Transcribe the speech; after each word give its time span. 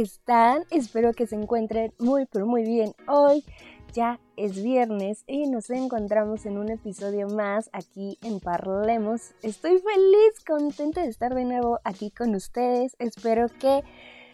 están? 0.00 0.64
Espero 0.70 1.12
que 1.12 1.26
se 1.26 1.36
encuentren 1.36 1.92
muy, 1.98 2.26
pero 2.26 2.46
muy 2.46 2.62
bien. 2.62 2.94
Hoy 3.06 3.44
ya 3.92 4.20
es 4.36 4.62
viernes 4.62 5.24
y 5.26 5.46
nos 5.46 5.70
encontramos 5.70 6.46
en 6.46 6.58
un 6.58 6.70
episodio 6.70 7.28
más 7.28 7.70
aquí 7.72 8.18
en 8.22 8.40
Parlemos. 8.40 9.32
Estoy 9.42 9.78
feliz, 9.78 10.44
contenta 10.46 11.02
de 11.02 11.08
estar 11.08 11.34
de 11.34 11.44
nuevo 11.44 11.80
aquí 11.84 12.10
con 12.10 12.34
ustedes. 12.34 12.96
Espero 12.98 13.48
que 13.48 13.82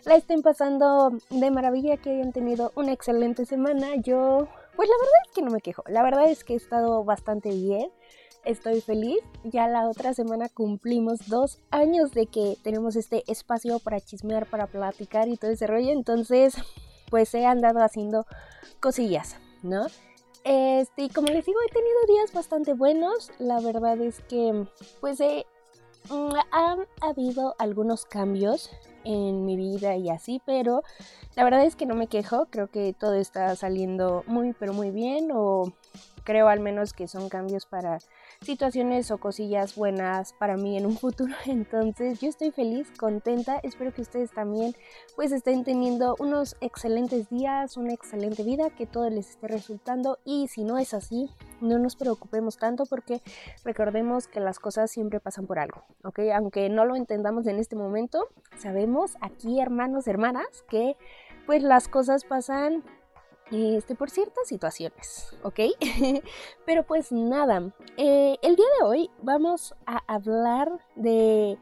la 0.04 0.16
estén 0.16 0.42
pasando 0.42 1.10
de 1.30 1.50
maravilla, 1.50 1.96
que 1.96 2.10
hayan 2.10 2.32
tenido 2.32 2.72
una 2.76 2.92
excelente 2.92 3.44
semana. 3.44 3.96
Yo, 3.96 4.48
pues 4.76 4.88
la 4.88 4.94
verdad 5.00 5.20
es 5.26 5.32
que 5.34 5.42
no 5.42 5.50
me 5.50 5.60
quejo. 5.60 5.82
La 5.88 6.02
verdad 6.02 6.30
es 6.30 6.44
que 6.44 6.52
he 6.52 6.56
estado 6.56 7.02
bastante 7.04 7.50
bien 7.50 7.90
estoy 8.46 8.80
feliz. 8.80 9.18
Ya 9.44 9.68
la 9.68 9.88
otra 9.88 10.14
semana 10.14 10.48
cumplimos 10.48 11.28
dos 11.28 11.58
años 11.70 12.12
de 12.12 12.26
que 12.26 12.56
tenemos 12.62 12.96
este 12.96 13.24
espacio 13.30 13.78
para 13.80 14.00
chismear, 14.00 14.46
para 14.48 14.66
platicar 14.66 15.28
y 15.28 15.36
todo 15.36 15.50
ese 15.50 15.66
rollo. 15.66 15.90
Entonces, 15.90 16.54
pues 17.10 17.34
he 17.34 17.44
andado 17.44 17.80
haciendo 17.80 18.26
cosillas, 18.80 19.36
¿no? 19.62 19.86
Este, 20.44 21.02
y 21.02 21.08
como 21.08 21.26
les 21.26 21.44
digo, 21.44 21.58
he 21.68 21.72
tenido 21.72 21.96
días 22.08 22.32
bastante 22.32 22.72
buenos. 22.72 23.32
La 23.38 23.60
verdad 23.60 24.00
es 24.00 24.20
que, 24.20 24.66
pues, 25.00 25.20
he, 25.20 25.44
han 26.50 26.86
habido 27.00 27.54
algunos 27.58 28.04
cambios 28.04 28.70
en 29.04 29.44
mi 29.44 29.56
vida 29.56 29.96
y 29.96 30.10
así, 30.10 30.42
pero 30.44 30.82
la 31.34 31.44
verdad 31.44 31.64
es 31.64 31.76
que 31.76 31.86
no 31.86 31.94
me 31.94 32.08
quejo. 32.08 32.46
Creo 32.50 32.68
que 32.68 32.92
todo 32.92 33.14
está 33.14 33.54
saliendo 33.56 34.24
muy, 34.26 34.52
pero 34.52 34.72
muy 34.72 34.90
bien. 34.90 35.30
O 35.32 35.72
creo 36.26 36.48
al 36.48 36.60
menos 36.60 36.92
que 36.92 37.06
son 37.06 37.28
cambios 37.28 37.64
para 37.66 37.98
situaciones 38.42 39.10
o 39.10 39.18
cosillas 39.18 39.76
buenas 39.76 40.32
para 40.34 40.56
mí 40.56 40.76
en 40.76 40.84
un 40.84 40.98
futuro. 40.98 41.34
Entonces 41.46 42.20
yo 42.20 42.28
estoy 42.28 42.50
feliz, 42.50 42.88
contenta, 42.98 43.58
espero 43.62 43.94
que 43.94 44.02
ustedes 44.02 44.32
también 44.32 44.74
pues 45.14 45.32
estén 45.32 45.64
teniendo 45.64 46.16
unos 46.18 46.56
excelentes 46.60 47.30
días, 47.30 47.76
una 47.76 47.94
excelente 47.94 48.42
vida, 48.42 48.70
que 48.70 48.86
todo 48.86 49.08
les 49.08 49.30
esté 49.30 49.48
resultando 49.48 50.18
y 50.24 50.48
si 50.48 50.64
no 50.64 50.76
es 50.78 50.92
así, 50.92 51.30
no 51.60 51.78
nos 51.78 51.96
preocupemos 51.96 52.58
tanto 52.58 52.84
porque 52.86 53.22
recordemos 53.64 54.28
que 54.28 54.40
las 54.40 54.58
cosas 54.58 54.90
siempre 54.90 55.20
pasan 55.20 55.46
por 55.46 55.58
algo, 55.58 55.84
¿ok? 56.04 56.20
Aunque 56.34 56.68
no 56.68 56.84
lo 56.84 56.96
entendamos 56.96 57.46
en 57.46 57.58
este 57.58 57.76
momento, 57.76 58.28
sabemos 58.58 59.16
aquí 59.20 59.60
hermanos, 59.60 60.06
hermanas, 60.06 60.64
que 60.68 60.96
pues 61.46 61.62
las 61.62 61.88
cosas 61.88 62.24
pasan 62.24 62.82
este, 63.50 63.94
por 63.94 64.10
ciertas 64.10 64.48
situaciones, 64.48 65.36
¿ok? 65.42 65.60
Pero 66.66 66.82
pues 66.82 67.12
nada, 67.12 67.72
eh, 67.96 68.36
el 68.42 68.56
día 68.56 68.66
de 68.80 68.86
hoy 68.86 69.10
vamos 69.22 69.74
a 69.86 70.02
hablar 70.12 70.72
de 70.96 71.56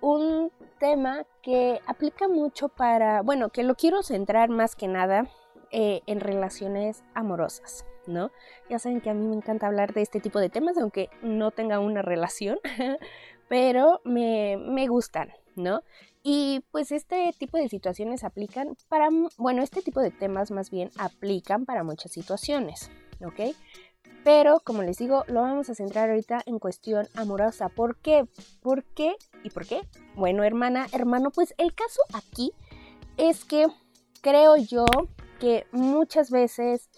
un 0.00 0.52
tema 0.78 1.24
que 1.42 1.80
aplica 1.86 2.28
mucho 2.28 2.68
para, 2.68 3.22
bueno, 3.22 3.48
que 3.48 3.62
lo 3.62 3.76
quiero 3.76 4.02
centrar 4.02 4.50
más 4.50 4.76
que 4.76 4.88
nada 4.88 5.28
eh, 5.70 6.02
en 6.06 6.20
relaciones 6.20 7.02
amorosas, 7.14 7.86
¿no? 8.06 8.30
Ya 8.68 8.78
saben 8.78 9.00
que 9.00 9.10
a 9.10 9.14
mí 9.14 9.26
me 9.26 9.36
encanta 9.36 9.66
hablar 9.66 9.92
de 9.92 10.02
este 10.02 10.20
tipo 10.20 10.40
de 10.40 10.50
temas, 10.50 10.76
aunque 10.78 11.10
no 11.22 11.50
tenga 11.50 11.78
una 11.78 12.02
relación, 12.02 12.58
pero 13.48 14.00
me, 14.04 14.56
me 14.56 14.86
gustan, 14.88 15.30
¿no? 15.56 15.82
Y 16.22 16.64
pues 16.70 16.92
este 16.92 17.32
tipo 17.36 17.58
de 17.58 17.68
situaciones 17.68 18.22
aplican 18.22 18.76
para, 18.88 19.08
bueno, 19.38 19.62
este 19.62 19.82
tipo 19.82 20.00
de 20.00 20.12
temas 20.12 20.50
más 20.50 20.70
bien 20.70 20.90
aplican 20.96 21.64
para 21.64 21.82
muchas 21.82 22.12
situaciones, 22.12 22.90
¿ok? 23.24 23.54
Pero 24.24 24.60
como 24.60 24.82
les 24.82 24.98
digo, 24.98 25.24
lo 25.26 25.42
vamos 25.42 25.68
a 25.68 25.74
centrar 25.74 26.08
ahorita 26.10 26.42
en 26.46 26.60
cuestión 26.60 27.08
amorosa. 27.14 27.68
¿Por 27.68 27.96
qué? 27.96 28.24
¿Por 28.60 28.84
qué? 28.84 29.16
¿Y 29.42 29.50
por 29.50 29.66
qué? 29.66 29.80
Bueno, 30.14 30.44
hermana, 30.44 30.86
hermano, 30.92 31.30
pues 31.32 31.54
el 31.58 31.74
caso 31.74 32.00
aquí 32.14 32.52
es 33.16 33.44
que 33.44 33.66
creo 34.20 34.56
yo 34.56 34.86
que 35.40 35.66
muchas 35.72 36.30
veces 36.30 36.88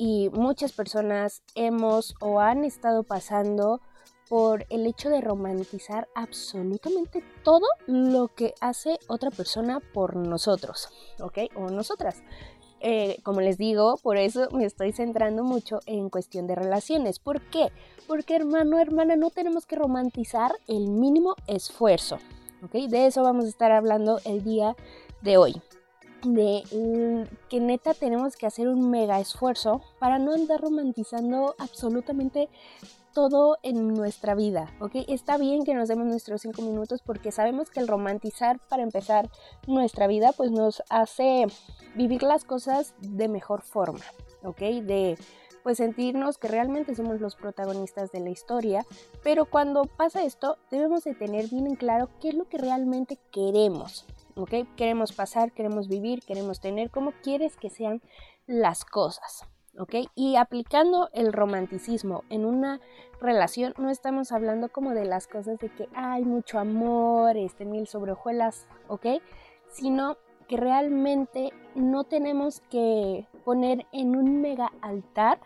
y 0.00 0.30
muchas 0.30 0.72
personas 0.72 1.42
hemos 1.54 2.14
o 2.22 2.40
han 2.40 2.64
estado 2.64 3.02
pasando 3.02 3.82
por 4.30 4.64
el 4.70 4.86
hecho 4.86 5.10
de 5.10 5.20
romantizar 5.20 6.08
absolutamente 6.14 7.22
todo 7.44 7.66
lo 7.86 8.28
que 8.28 8.54
hace 8.62 8.98
otra 9.08 9.30
persona 9.30 9.80
por 9.92 10.16
nosotros, 10.16 10.88
¿ok? 11.20 11.40
O 11.54 11.68
nosotras. 11.68 12.22
Eh, 12.80 13.18
como 13.24 13.42
les 13.42 13.58
digo, 13.58 13.98
por 14.02 14.16
eso 14.16 14.48
me 14.52 14.64
estoy 14.64 14.92
centrando 14.92 15.44
mucho 15.44 15.80
en 15.84 16.08
cuestión 16.08 16.46
de 16.46 16.54
relaciones. 16.54 17.18
¿Por 17.18 17.42
qué? 17.50 17.70
Porque 18.08 18.36
hermano, 18.36 18.78
hermana, 18.78 19.16
no 19.16 19.28
tenemos 19.28 19.66
que 19.66 19.76
romantizar 19.76 20.52
el 20.66 20.88
mínimo 20.88 21.34
esfuerzo, 21.46 22.16
¿ok? 22.64 22.72
De 22.88 23.04
eso 23.04 23.22
vamos 23.22 23.44
a 23.44 23.48
estar 23.48 23.70
hablando 23.70 24.18
el 24.24 24.42
día 24.44 24.74
de 25.20 25.36
hoy 25.36 25.60
de 26.24 26.62
mm, 26.72 27.48
que 27.48 27.60
neta 27.60 27.94
tenemos 27.94 28.36
que 28.36 28.46
hacer 28.46 28.68
un 28.68 28.90
mega 28.90 29.20
esfuerzo 29.20 29.80
para 29.98 30.18
no 30.18 30.32
andar 30.32 30.60
romantizando 30.60 31.54
absolutamente 31.58 32.48
todo 33.12 33.58
en 33.62 33.88
nuestra 33.88 34.34
vida, 34.34 34.72
¿ok? 34.80 34.92
Está 35.08 35.36
bien 35.36 35.64
que 35.64 35.74
nos 35.74 35.88
demos 35.88 36.06
nuestros 36.06 36.42
cinco 36.42 36.62
minutos 36.62 37.02
porque 37.04 37.32
sabemos 37.32 37.70
que 37.70 37.80
el 37.80 37.88
romantizar 37.88 38.60
para 38.68 38.82
empezar 38.82 39.28
nuestra 39.66 40.06
vida 40.06 40.32
pues 40.32 40.50
nos 40.50 40.82
hace 40.90 41.46
vivir 41.96 42.22
las 42.22 42.44
cosas 42.44 42.94
de 43.00 43.28
mejor 43.28 43.62
forma, 43.62 44.04
¿ok? 44.44 44.60
De 44.60 45.18
pues 45.62 45.78
sentirnos 45.78 46.38
que 46.38 46.48
realmente 46.48 46.94
somos 46.94 47.20
los 47.20 47.36
protagonistas 47.36 48.12
de 48.12 48.20
la 48.20 48.30
historia, 48.30 48.86
pero 49.22 49.44
cuando 49.44 49.84
pasa 49.84 50.24
esto 50.24 50.56
debemos 50.70 51.04
de 51.04 51.14
tener 51.14 51.48
bien 51.48 51.66
en 51.66 51.76
claro 51.76 52.08
qué 52.20 52.30
es 52.30 52.34
lo 52.34 52.48
que 52.48 52.58
realmente 52.58 53.18
queremos, 53.30 54.06
¿ok? 54.42 54.66
Queremos 54.76 55.12
pasar, 55.12 55.52
queremos 55.52 55.88
vivir, 55.88 56.22
queremos 56.22 56.60
tener, 56.60 56.90
cómo 56.90 57.12
quieres 57.22 57.56
que 57.56 57.70
sean 57.70 58.02
las 58.46 58.84
cosas, 58.84 59.46
¿ok? 59.78 59.94
Y 60.14 60.36
aplicando 60.36 61.08
el 61.12 61.32
romanticismo 61.32 62.24
en 62.30 62.44
una 62.44 62.80
relación, 63.20 63.74
no 63.78 63.90
estamos 63.90 64.32
hablando 64.32 64.68
como 64.68 64.90
de 64.90 65.04
las 65.04 65.26
cosas 65.26 65.58
de 65.58 65.68
que 65.68 65.88
hay 65.94 66.24
mucho 66.24 66.58
amor, 66.58 67.36
este 67.36 67.64
mil 67.64 67.86
sobrejuelas, 67.86 68.66
¿ok? 68.88 69.06
Sino 69.68 70.16
que 70.48 70.56
realmente 70.56 71.52
no 71.76 72.04
tenemos 72.04 72.60
que 72.70 73.28
poner 73.44 73.86
en 73.92 74.16
un 74.16 74.40
mega 74.40 74.72
altar 74.82 75.38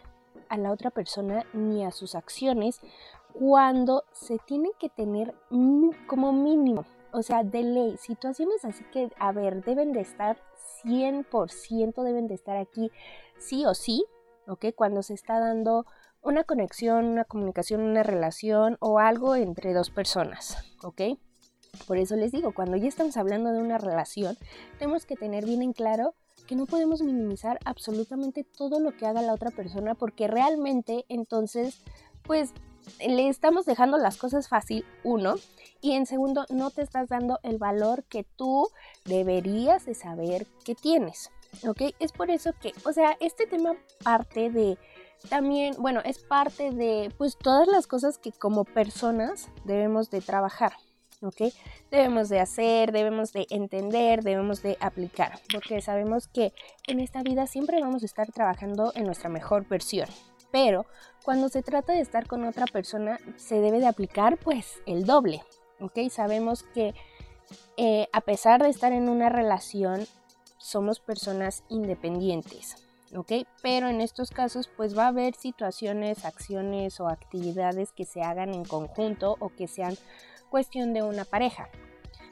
a 0.49 0.57
la 0.57 0.73
otra 0.73 0.91
persona 0.91 1.45
ni 1.53 1.85
a 1.85 1.91
sus 1.91 2.15
acciones 2.15 2.81
cuando 3.35 4.05
se 4.13 4.39
tienen 4.39 4.71
que 4.79 4.89
tener 4.89 5.35
como 6.07 6.33
mínimo, 6.33 6.85
o 7.15 7.23
sea, 7.23 7.45
de 7.45 7.63
ley, 7.63 7.97
situaciones 7.97 8.65
así 8.65 8.85
que, 8.93 9.09
a 9.19 9.31
ver, 9.31 9.65
deben 9.65 9.93
de 9.93 10.01
estar 10.01 10.37
100%, 10.85 12.03
deben 12.03 12.27
de 12.27 12.35
estar 12.35 12.57
aquí 12.57 12.91
sí 13.39 13.65
o 13.67 13.75
sí, 13.75 14.05
¿ok? 14.49 14.67
Cuando 14.75 15.03
se 15.03 15.15
está 15.15 15.39
dando 15.39 15.87
una 16.23 16.43
conexión, 16.43 17.05
una 17.07 17.25
comunicación, 17.25 17.83
una 17.83 18.03
relación 18.03 18.77
o 18.81 18.99
algo 18.99 19.37
entre 19.37 19.73
dos 19.75 19.91
personas, 19.91 20.57
¿ok? 20.83 21.03
Por 21.87 21.99
eso 21.99 22.17
les 22.17 22.33
digo, 22.33 22.53
cuando 22.53 22.77
ya 22.77 22.89
estamos 22.89 23.17
hablando 23.17 23.53
de 23.53 23.61
una 23.61 23.79
relación, 23.79 24.37
tenemos 24.79 25.07
que 25.07 25.15
tener 25.15 25.45
bien 25.45 25.63
en 25.63 25.73
claro 25.73 26.15
que 26.49 26.57
no 26.57 26.67
podemos 26.67 27.01
minimizar 27.01 27.61
absolutamente 27.65 28.43
todo 28.45 28.81
lo 28.81 28.97
que 28.97 29.07
haga 29.07 29.23
la 29.23 29.35
otra 29.35 29.51
persona 29.51 29.95
porque 29.95 30.27
realmente 30.27 31.05
entonces, 31.09 31.81
pues 32.25 32.53
le 33.07 33.29
estamos 33.29 33.67
dejando 33.67 33.99
las 33.99 34.17
cosas 34.17 34.49
fácil, 34.49 34.85
uno, 35.03 35.37
y 35.81 35.93
en 35.93 36.07
segundo, 36.07 36.47
no 36.51 36.71
te 36.71 36.83
estás 36.83 37.09
dando 37.09 37.39
el 37.43 37.59
valor 37.59 38.05
que 38.05 38.25
tú 38.25 38.69
deberías 39.05 39.85
de 39.87 39.95
saber 39.95 40.47
que 40.65 40.75
tienes. 40.75 41.31
¿ok? 41.67 41.83
Es 41.99 42.13
por 42.13 42.31
eso 42.31 42.53
que, 42.61 42.73
o 42.85 42.93
sea, 42.93 43.17
este 43.21 43.47
tema 43.47 43.75
parte 44.03 44.51
de 44.51 44.79
también, 45.29 45.75
bueno, 45.79 46.01
es 46.05 46.19
parte 46.19 46.71
de 46.71 47.13
pues 47.17 47.37
todas 47.39 47.67
las 47.69 47.87
cosas 47.87 48.19
que 48.19 48.33
como 48.33 48.65
personas 48.65 49.49
debemos 49.65 50.11
de 50.11 50.21
trabajar, 50.21 50.73
¿ok? 51.23 51.53
Debemos 51.91 52.29
de 52.29 52.41
hacer, 52.41 52.93
debemos 52.93 53.33
de 53.33 53.47
entender, 53.49 54.23
debemos 54.23 54.63
de 54.63 54.77
aplicar, 54.81 55.41
porque 55.51 55.81
sabemos 55.81 56.29
que 56.29 56.53
en 56.87 57.01
esta 57.01 57.23
vida 57.23 57.47
siempre 57.47 57.81
vamos 57.81 58.03
a 58.03 58.07
estar 58.07 58.31
trabajando 58.33 58.93
en 58.95 59.05
nuestra 59.05 59.31
mejor 59.31 59.67
versión, 59.67 60.09
pero 60.55 60.87
cuando 61.25 61.49
se 61.49 61.65
trata 61.65 61.95
de 61.95 62.01
estar 62.01 62.29
con 62.29 62.45
otra 62.45 62.67
persona 62.67 63.19
se 63.35 63.61
debe 63.61 63.81
de 63.81 63.89
aplicar 63.89 64.37
pues 64.37 64.81
el 64.87 65.05
doble, 65.05 65.43
¿ok? 65.81 66.09
Sabemos 66.11 66.63
que 66.63 66.95
eh, 67.77 68.07
a 68.13 68.21
pesar 68.21 68.63
de 68.63 68.69
estar 68.69 68.93
en 68.93 69.09
una 69.09 69.31
relación 69.31 70.07
somos 70.57 71.01
personas 71.01 71.65
independientes. 71.69 72.77
¿ok? 73.17 73.33
Pero 73.63 73.89
en 73.89 74.01
estos 74.01 74.31
casos 74.31 74.71
pues 74.77 74.97
va 74.97 75.07
a 75.07 75.09
haber 75.09 75.35
situaciones, 75.35 76.25
acciones 76.25 77.01
o 77.01 77.09
actividades 77.09 77.91
que 77.91 78.05
se 78.05 78.23
hagan 78.23 78.55
en 78.55 78.65
conjunto 78.65 79.35
o 79.41 79.49
que 79.49 79.67
sean 79.67 79.97
cuestión 80.51 80.95
de 80.95 81.03
una 81.03 81.25
pareja. 81.25 81.69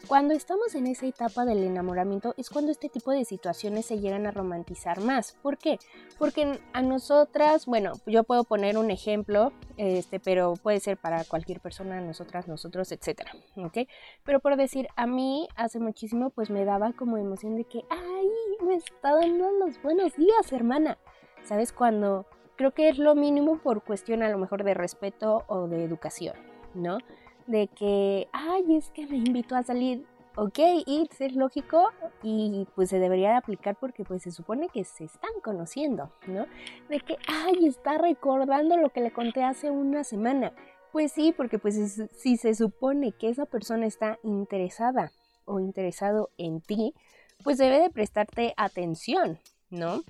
Cuando 0.08 0.34
estamos 0.34 0.74
en 0.74 0.86
esa 0.86 1.06
etapa 1.06 1.44
del 1.44 1.62
enamoramiento 1.62 2.34
es 2.36 2.50
cuando 2.50 2.72
este 2.72 2.88
tipo 2.88 3.12
de 3.12 3.24
situaciones 3.24 3.86
se 3.86 4.00
llegan 4.00 4.26
a 4.26 4.30
romantizar 4.30 5.00
más. 5.00 5.36
¿Por 5.42 5.56
qué? 5.58 5.78
Porque 6.18 6.60
a 6.72 6.82
nosotras, 6.82 7.66
bueno, 7.66 7.92
yo 8.06 8.24
puedo 8.24 8.44
poner 8.44 8.76
un 8.76 8.90
ejemplo, 8.90 9.52
este, 9.76 10.20
pero 10.20 10.54
puede 10.62 10.80
ser 10.80 10.98
para 10.98 11.24
cualquier 11.24 11.60
persona, 11.60 12.00
nosotras, 12.00 12.48
nosotros, 12.48 12.92
etcétera, 12.92 13.32
¿ok? 13.56 13.88
Pero 14.24 14.40
por 14.40 14.56
decir, 14.56 14.88
a 14.96 15.06
mí 15.06 15.48
hace 15.56 15.78
muchísimo 15.78 16.30
pues 16.30 16.50
me 16.50 16.64
daba 16.64 16.92
como 16.92 17.16
emoción 17.16 17.56
de 17.56 17.64
que, 17.64 17.84
ay, 17.88 18.28
me 18.66 18.74
está 18.74 19.14
dando 19.14 19.50
los 19.52 19.80
buenos 19.82 20.14
días, 20.16 20.52
hermana. 20.52 20.98
¿Sabes? 21.44 21.72
Cuando 21.72 22.26
creo 22.56 22.72
que 22.72 22.88
es 22.88 22.98
lo 22.98 23.14
mínimo 23.14 23.58
por 23.58 23.82
cuestión 23.82 24.22
a 24.22 24.28
lo 24.28 24.38
mejor 24.38 24.62
de 24.64 24.74
respeto 24.74 25.44
o 25.48 25.66
de 25.68 25.84
educación, 25.84 26.36
¿no? 26.74 26.98
De 27.46 27.68
que, 27.68 28.28
ay, 28.32 28.76
es 28.76 28.90
que 28.90 29.06
me 29.06 29.16
invitó 29.16 29.56
a 29.56 29.62
salir, 29.62 30.06
ok, 30.36 30.58
y 30.86 31.08
es 31.18 31.34
lógico 31.34 31.90
y 32.22 32.66
pues 32.74 32.90
se 32.90 32.98
debería 32.98 33.30
de 33.30 33.36
aplicar 33.36 33.76
porque 33.78 34.04
pues 34.04 34.22
se 34.22 34.30
supone 34.30 34.68
que 34.68 34.84
se 34.84 35.04
están 35.04 35.30
conociendo, 35.42 36.12
¿no? 36.26 36.46
De 36.88 37.00
que, 37.00 37.16
ay, 37.28 37.66
está 37.66 37.98
recordando 37.98 38.76
lo 38.76 38.90
que 38.90 39.00
le 39.00 39.12
conté 39.12 39.42
hace 39.44 39.70
una 39.70 40.04
semana. 40.04 40.52
Pues 40.92 41.12
sí, 41.12 41.32
porque 41.34 41.58
pues 41.58 42.08
si 42.16 42.36
se 42.36 42.54
supone 42.54 43.12
que 43.12 43.30
esa 43.30 43.46
persona 43.46 43.86
está 43.86 44.18
interesada 44.22 45.10
o 45.44 45.58
interesado 45.58 46.30
en 46.36 46.60
ti, 46.60 46.94
pues 47.42 47.58
debe 47.58 47.80
de 47.80 47.90
prestarte 47.90 48.54
atención, 48.56 49.38
¿no? 49.70 50.02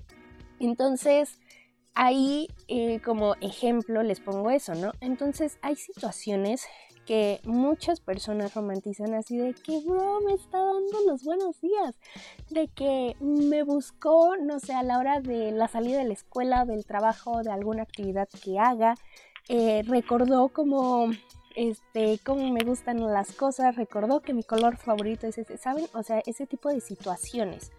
Entonces, 0.59 1.39
ahí 1.95 2.47
eh, 2.67 2.99
como 3.01 3.35
ejemplo 3.41 4.03
les 4.03 4.19
pongo 4.19 4.51
eso, 4.51 4.75
¿no? 4.75 4.91
Entonces 5.01 5.57
hay 5.61 5.75
situaciones 5.75 6.65
que 7.05 7.41
muchas 7.43 7.99
personas 7.99 8.53
romantizan 8.53 9.13
así 9.13 9.37
de 9.37 9.53
que, 9.53 9.79
bro, 9.85 10.21
me 10.21 10.33
está 10.33 10.57
dando 10.57 10.99
los 11.07 11.23
buenos 11.23 11.59
días, 11.61 11.95
de 12.49 12.67
que 12.67 13.15
me 13.19 13.63
buscó, 13.63 14.35
no 14.37 14.59
sé, 14.59 14.73
a 14.73 14.83
la 14.83 14.97
hora 14.97 15.19
de 15.19 15.51
la 15.51 15.67
salida 15.67 15.99
de 15.99 16.05
la 16.05 16.13
escuela, 16.13 16.65
del 16.65 16.85
trabajo, 16.85 17.43
de 17.43 17.51
alguna 17.51 17.83
actividad 17.83 18.27
que 18.43 18.59
haga, 18.59 18.95
eh, 19.49 19.83
recordó 19.85 20.49
como 20.49 21.09
este, 21.55 22.19
cómo 22.23 22.49
me 22.51 22.63
gustan 22.63 22.99
las 23.11 23.33
cosas, 23.33 23.75
recordó 23.75 24.21
que 24.21 24.33
mi 24.33 24.43
color 24.43 24.77
favorito 24.77 25.27
es 25.27 25.37
ese, 25.37 25.57
¿saben? 25.57 25.85
O 25.93 26.03
sea, 26.03 26.21
ese 26.25 26.47
tipo 26.47 26.69
de 26.69 26.81
situaciones. 26.81 27.71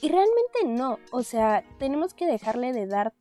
Y 0.00 0.08
realmente 0.08 0.64
no, 0.66 0.98
o 1.12 1.22
sea, 1.22 1.62
tenemos 1.78 2.14
que 2.14 2.26
dejarle 2.26 2.72
de 2.72 2.86
dar, 2.86 3.14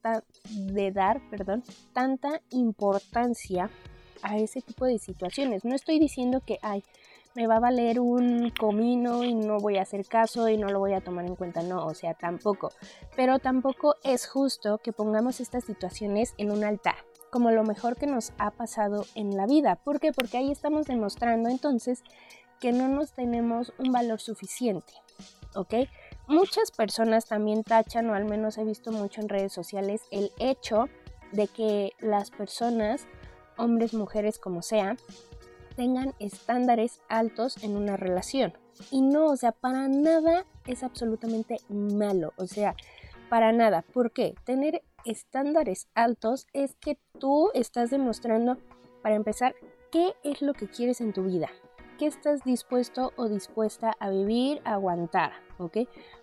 de 0.50 0.92
dar 0.92 1.22
perdón, 1.30 1.64
tanta 1.94 2.42
importancia 2.50 3.70
a 4.24 4.38
ese 4.38 4.62
tipo 4.62 4.86
de 4.86 4.98
situaciones. 4.98 5.64
No 5.66 5.76
estoy 5.76 6.00
diciendo 6.00 6.42
que, 6.46 6.58
ay, 6.62 6.84
me 7.36 7.48
va 7.48 7.58
a 7.58 7.60
valer 7.60 8.00
un 8.00 8.52
comino 8.52 9.24
y 9.24 9.34
no 9.34 9.58
voy 9.58 9.78
a 9.78 9.82
hacer 9.84 10.06
caso 10.06 10.50
y 10.50 10.58
no 10.58 10.70
lo 10.70 10.80
voy 10.80 10.94
a 10.94 11.02
tomar 11.02 11.26
en 11.26 11.36
cuenta, 11.36 11.64
no, 11.64 11.86
o 11.86 11.94
sea, 11.94 12.14
tampoco. 12.14 12.72
Pero 13.16 13.40
tampoco 13.40 13.96
es 14.04 14.28
justo 14.28 14.78
que 14.78 14.94
pongamos 14.94 15.40
estas 15.40 15.64
situaciones 15.64 16.34
en 16.38 16.52
un 16.52 16.64
altar, 16.64 16.96
como 17.32 17.52
lo 17.52 17.64
mejor 17.64 17.96
que 17.96 18.08
nos 18.08 18.34
ha 18.38 18.52
pasado 18.52 19.06
en 19.16 19.36
la 19.36 19.46
vida. 19.46 19.76
¿Por 19.78 20.00
qué? 20.00 20.12
Porque 20.12 20.38
ahí 20.38 20.52
estamos 20.52 20.86
demostrando 20.86 21.50
entonces 21.50 22.04
que 22.60 22.72
no 22.72 22.88
nos 22.88 23.14
tenemos 23.14 23.74
un 23.80 23.92
valor 23.92 24.22
suficiente, 24.22 24.94
¿ok? 25.56 25.74
Muchas 26.28 26.72
personas 26.72 27.26
también 27.26 27.64
tachan, 27.64 28.10
o 28.10 28.14
al 28.14 28.26
menos 28.26 28.58
he 28.58 28.64
visto 28.64 28.92
mucho 28.92 29.22
en 29.22 29.28
redes 29.28 29.52
sociales, 29.52 30.04
el 30.12 30.32
hecho 30.40 30.88
de 31.32 31.48
que 31.48 31.92
las 32.00 32.30
personas 32.30 33.08
hombres, 33.58 33.94
mujeres, 33.94 34.40
como 34.40 34.62
sea, 34.62 34.96
tengan 35.76 36.14
estándares 36.20 37.02
altos 37.10 37.64
en 37.64 37.76
una 37.76 37.98
relación. 37.98 38.54
Y 38.92 39.02
no, 39.02 39.28
o 39.28 39.36
sea, 39.36 39.52
para 39.52 39.88
nada 39.88 40.46
es 40.66 40.84
absolutamente 40.84 41.58
malo, 41.70 42.34
o 42.38 42.48
sea, 42.48 42.76
para 43.30 43.52
nada. 43.52 43.84
¿Por 43.94 44.12
qué? 44.12 44.36
Tener 44.46 44.84
estándares 45.06 45.88
altos 45.96 46.48
es 46.54 46.76
que 46.76 46.98
tú 47.20 47.52
estás 47.54 47.90
demostrando, 47.90 48.58
para 49.02 49.16
empezar, 49.16 49.56
qué 49.92 50.14
es 50.24 50.42
lo 50.42 50.54
que 50.54 50.68
quieres 50.68 51.02
en 51.02 51.14
tu 51.14 51.24
vida, 51.24 51.50
qué 52.00 52.08
estás 52.08 52.44
dispuesto 52.44 53.12
o 53.16 53.28
dispuesta 53.28 53.96
a 54.00 54.10
vivir, 54.10 54.62
a 54.66 54.74
aguantar, 54.74 55.34
¿ok? 55.60 55.80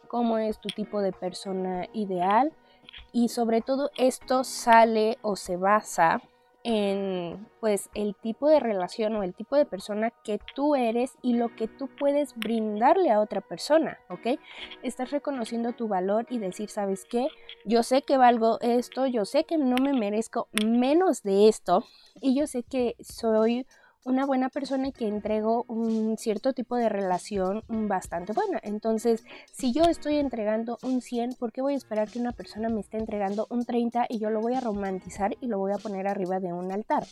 ¿Cómo 0.08 0.38
es 0.38 0.60
tu 0.60 0.68
tipo 0.68 1.00
de 1.00 1.12
persona 1.12 1.86
ideal? 1.92 2.52
Y 3.12 3.28
sobre 3.28 3.60
todo 3.60 3.90
esto 3.96 4.44
sale 4.44 5.18
o 5.22 5.36
se 5.36 5.56
basa 5.56 6.22
en 6.62 7.48
pues 7.60 7.88
el 7.94 8.14
tipo 8.14 8.48
de 8.48 8.60
relación 8.60 9.16
o 9.16 9.22
el 9.22 9.34
tipo 9.34 9.56
de 9.56 9.64
persona 9.64 10.10
que 10.24 10.38
tú 10.54 10.76
eres 10.76 11.12
y 11.22 11.34
lo 11.34 11.54
que 11.56 11.68
tú 11.68 11.88
puedes 11.98 12.34
brindarle 12.36 13.10
a 13.10 13.20
otra 13.20 13.40
persona, 13.40 13.98
¿ok? 14.08 14.38
Estás 14.82 15.10
reconociendo 15.10 15.72
tu 15.72 15.88
valor 15.88 16.26
y 16.28 16.38
decir, 16.38 16.68
¿sabes 16.68 17.04
qué? 17.04 17.28
Yo 17.64 17.82
sé 17.82 18.02
que 18.02 18.16
valgo 18.16 18.58
esto, 18.60 19.06
yo 19.06 19.24
sé 19.24 19.44
que 19.44 19.58
no 19.58 19.76
me 19.76 19.92
merezco 19.92 20.48
menos 20.64 21.22
de 21.22 21.48
esto 21.48 21.84
y 22.20 22.34
yo 22.34 22.46
sé 22.46 22.62
que 22.62 22.96
soy 23.00 23.66
una 24.04 24.24
buena 24.24 24.48
persona 24.48 24.92
que 24.92 25.06
entrego 25.06 25.64
un 25.68 26.16
cierto 26.16 26.52
tipo 26.52 26.76
de 26.76 26.88
relación 26.88 27.62
bastante 27.68 28.32
buena. 28.32 28.58
Entonces, 28.62 29.24
si 29.52 29.72
yo 29.72 29.84
estoy 29.84 30.16
entregando 30.16 30.78
un 30.82 31.00
100, 31.00 31.34
¿por 31.34 31.52
qué 31.52 31.62
voy 31.62 31.74
a 31.74 31.76
esperar 31.76 32.10
que 32.10 32.18
una 32.18 32.32
persona 32.32 32.68
me 32.68 32.80
esté 32.80 32.98
entregando 32.98 33.46
un 33.50 33.64
30 33.64 34.06
y 34.08 34.18
yo 34.18 34.30
lo 34.30 34.40
voy 34.40 34.54
a 34.54 34.60
romantizar 34.60 35.36
y 35.40 35.48
lo 35.48 35.58
voy 35.58 35.72
a 35.72 35.78
poner 35.78 36.08
arriba 36.08 36.40
de 36.40 36.52
un 36.52 36.72
altar? 36.72 37.04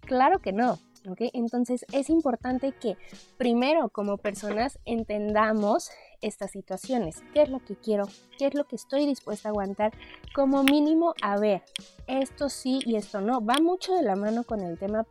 Claro 0.00 0.38
que 0.40 0.52
no. 0.52 0.78
¿ok? 1.08 1.22
Entonces 1.32 1.86
es 1.92 2.10
importante 2.10 2.72
que 2.72 2.96
primero 3.36 3.88
como 3.88 4.18
personas 4.18 4.78
entendamos 4.84 5.90
estas 6.20 6.50
situaciones, 6.50 7.22
qué 7.32 7.42
es 7.42 7.48
lo 7.48 7.60
que 7.60 7.76
quiero, 7.76 8.06
qué 8.38 8.46
es 8.46 8.54
lo 8.54 8.64
que 8.64 8.76
estoy 8.76 9.06
dispuesta 9.06 9.48
a 9.48 9.50
aguantar, 9.50 9.92
como 10.34 10.62
mínimo 10.62 11.14
a 11.22 11.38
ver, 11.38 11.62
esto 12.06 12.48
sí 12.48 12.80
y 12.84 12.96
esto 12.96 13.20
no, 13.20 13.44
va 13.44 13.56
mucho 13.62 13.94
de 13.94 14.02
la 14.02 14.16
mano 14.16 14.44
con 14.44 14.60
el 14.60 14.78
tema 14.78 15.06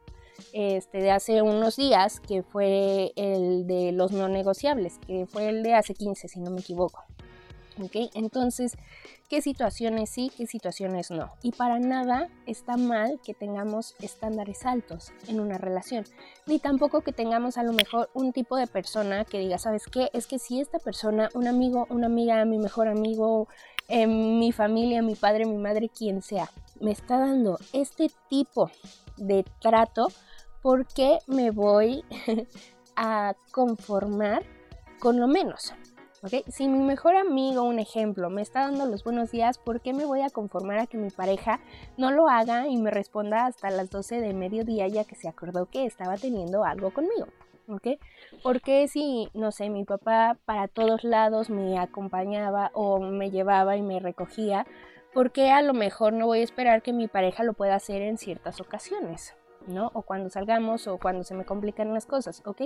este, 0.54 1.00
de 1.00 1.12
hace 1.12 1.42
unos 1.42 1.76
días, 1.76 2.20
que 2.20 2.44
fue 2.44 3.14
el 3.16 3.68
de 3.68 3.92
los 3.92 4.12
no 4.12 4.28
negociables, 4.28 5.00
que 5.06 5.26
fue 5.26 5.50
el 5.50 5.64
de 5.64 5.74
hace 5.74 5.94
15, 5.94 6.28
si 6.28 6.40
no 6.40 6.52
me 6.52 6.62
equivoco. 6.62 7.04
¿Okay? 7.82 8.10
Entonces, 8.14 8.78
¿qué 9.30 9.42
situaciones 9.42 10.10
sí, 10.10 10.32
qué 10.36 10.48
situaciones 10.48 11.12
no? 11.12 11.32
Y 11.42 11.54
para 11.54 11.80
nada 11.80 12.28
está 12.46 12.76
mal 12.76 13.22
que 13.24 13.34
tengamos 13.34 13.96
estándares 14.02 14.66
altos 14.66 15.14
en 15.30 15.40
una 15.40 15.58
relación, 15.58 16.04
ni 16.46 16.60
tampoco 16.60 17.02
que 17.02 17.14
tengamos 17.14 17.58
a 17.58 17.64
lo 17.64 17.72
mejor 17.72 18.10
un 18.14 18.34
tipo 18.34 18.58
de 18.58 18.68
persona 18.68 19.24
que 19.24 19.40
diga, 19.40 19.58
¿sabes 19.58 19.86
qué? 19.86 20.10
Es 20.12 20.28
que 20.28 20.40
si 20.40 20.60
esta 20.60 20.80
persona, 20.80 21.30
un 21.34 21.48
amigo, 21.48 21.88
una 21.90 22.08
amiga, 22.08 22.44
mi 22.44 22.58
mejor 22.58 22.90
amigo, 22.90 23.48
eh, 23.88 24.08
mi 24.08 24.52
familia, 24.52 25.02
mi 25.02 25.16
padre, 25.16 25.46
mi 25.46 25.58
madre, 25.58 25.90
quien 25.90 26.22
sea, 26.22 26.52
me 26.82 26.92
está 26.92 27.20
dando 27.20 27.58
este 27.74 28.10
tipo 28.30 28.70
de 29.18 29.46
trato, 29.60 30.08
¿por 30.62 30.86
qué 30.88 31.20
me 31.28 31.52
voy 31.52 32.04
a 32.96 33.36
conformar 33.52 34.44
con 35.00 35.20
lo 35.20 35.28
menos? 35.28 35.74
¿Okay? 36.22 36.44
Si 36.50 36.68
mi 36.68 36.80
mejor 36.80 37.16
amigo, 37.16 37.64
un 37.64 37.80
ejemplo, 37.80 38.30
me 38.30 38.42
está 38.42 38.62
dando 38.62 38.86
los 38.86 39.04
buenos 39.06 39.32
días, 39.32 39.58
¿por 39.58 39.80
qué 39.80 39.94
me 39.94 40.06
voy 40.06 40.22
a 40.22 40.30
conformar 40.30 40.80
a 40.80 40.88
que 40.88 40.98
mi 40.98 41.10
pareja 41.10 41.62
no 41.98 42.12
lo 42.12 42.28
haga 42.28 42.68
y 42.68 42.76
me 42.76 42.92
responda 42.92 43.46
hasta 43.46 43.70
las 43.70 43.90
12 43.90 44.20
de 44.20 44.34
mediodía 44.34 44.88
ya 44.88 45.06
que 45.06 45.16
se 45.16 45.30
acordó 45.30 45.68
que 45.68 45.86
estaba 45.86 46.18
teniendo 46.18 46.66
algo 46.66 46.92
conmigo? 46.92 47.28
¿ok? 47.70 48.00
Porque 48.44 48.88
si, 48.88 49.30
no 49.34 49.52
sé, 49.52 49.70
mi 49.70 49.86
papá 49.86 50.38
para 50.46 50.68
todos 50.68 51.04
lados 51.04 51.50
me 51.50 51.78
acompañaba 51.78 52.72
o 52.74 53.00
me 53.00 53.32
llevaba 53.32 53.78
y 53.78 53.82
me 53.82 54.00
recogía, 54.00 54.66
porque 55.14 55.52
a 55.52 55.62
lo 55.62 55.74
mejor 55.74 56.14
no 56.14 56.28
voy 56.28 56.40
a 56.40 56.44
esperar 56.44 56.82
que 56.82 56.94
mi 56.94 57.08
pareja 57.08 57.44
lo 57.44 57.54
pueda 57.54 57.76
hacer 57.76 58.02
en 58.02 58.18
ciertas 58.18 58.62
ocasiones, 58.62 59.36
¿no? 59.68 59.92
O 59.94 60.04
cuando 60.04 60.30
salgamos 60.30 60.88
o 60.88 60.98
cuando 60.98 61.24
se 61.24 61.36
me 61.36 61.46
complican 61.46 61.94
las 61.94 62.06
cosas, 62.06 62.42
¿ok? 62.46 62.62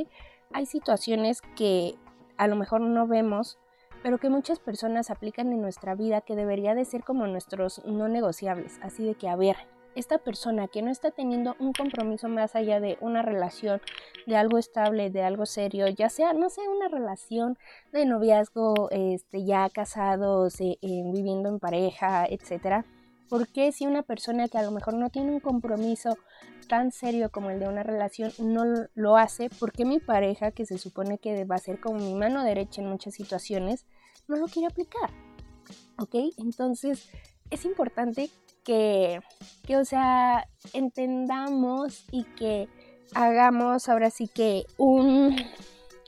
Hay 0.52 0.66
situaciones 0.66 1.42
que 1.56 1.96
a 2.38 2.48
lo 2.48 2.56
mejor 2.56 2.82
no 2.82 3.08
vemos, 3.08 3.60
pero 4.02 4.18
que 4.18 4.30
muchas 4.30 4.60
personas 4.60 5.10
aplican 5.10 5.52
en 5.54 5.62
nuestra 5.62 5.96
vida 5.96 6.22
que 6.22 6.36
debería 6.36 6.76
de 6.76 6.86
ser 6.86 7.04
como 7.04 7.26
nuestros 7.28 7.84
no 7.86 8.10
negociables, 8.10 8.80
así 8.82 9.06
de 9.06 9.16
que, 9.16 9.30
a 9.30 9.36
ver, 9.36 9.56
esta 9.96 10.18
persona 10.18 10.68
que 10.68 10.82
no 10.82 10.92
está 10.92 11.12
teniendo 11.12 11.56
un 11.60 11.74
compromiso 11.74 12.28
más 12.30 12.56
allá 12.56 12.80
de 12.80 12.98
una 13.02 13.22
relación, 13.22 13.82
de 14.26 14.36
algo 14.36 14.58
estable, 14.58 15.10
de 15.10 15.24
algo 15.24 15.46
serio, 15.46 15.88
ya 15.88 16.10
sea, 16.10 16.34
no 16.34 16.50
sé, 16.50 16.62
una 16.68 16.88
relación 16.88 17.58
de 17.92 18.06
noviazgo, 18.06 18.90
este, 18.92 19.46
ya 19.46 19.70
casados, 19.70 20.60
eh, 20.62 20.78
eh, 20.82 21.04
viviendo 21.12 21.50
en 21.50 21.60
pareja, 21.60 22.26
etcétera. 22.26 22.86
¿Por 23.30 23.48
qué 23.48 23.72
si 23.72 23.88
una 23.88 24.04
persona 24.04 24.48
que 24.48 24.58
a 24.58 24.64
lo 24.64 24.72
mejor 24.72 24.94
no 24.94 25.10
tiene 25.10 25.32
un 25.32 25.40
compromiso 25.40 26.18
tan 26.68 26.92
serio 26.92 27.32
como 27.32 27.50
el 27.50 27.60
de 27.60 27.68
una 27.68 27.84
relación 27.84 28.32
no 28.38 28.64
lo 28.94 29.18
hace? 29.18 29.50
¿Por 29.50 29.72
qué 29.72 29.86
mi 29.86 30.00
pareja, 30.00 30.52
que 30.52 30.66
se 30.66 30.78
supone 30.78 31.18
que 31.18 31.44
va 31.46 31.56
a 31.56 31.60
ser 31.60 31.80
como 31.80 31.98
mi 31.98 32.14
mano 32.14 32.44
derecha 32.44 32.82
en 32.82 32.90
muchas 32.90 33.16
situaciones, 33.16 33.86
no 34.28 34.38
lo 34.38 34.48
quiere 34.48 34.68
aplicar. 34.68 35.10
¿Ok? 35.98 36.16
Entonces 36.38 37.10
es 37.50 37.66
importante 37.66 38.30
que, 38.63 39.20
que, 39.65 39.77
o 39.77 39.86
sea, 39.86 40.48
entendamos 40.74 42.05
y 42.12 42.24
que 42.24 42.67
hagamos 43.13 43.89
ahora 43.89 44.10
sí 44.10 44.27
que 44.27 44.65
un, 44.77 45.36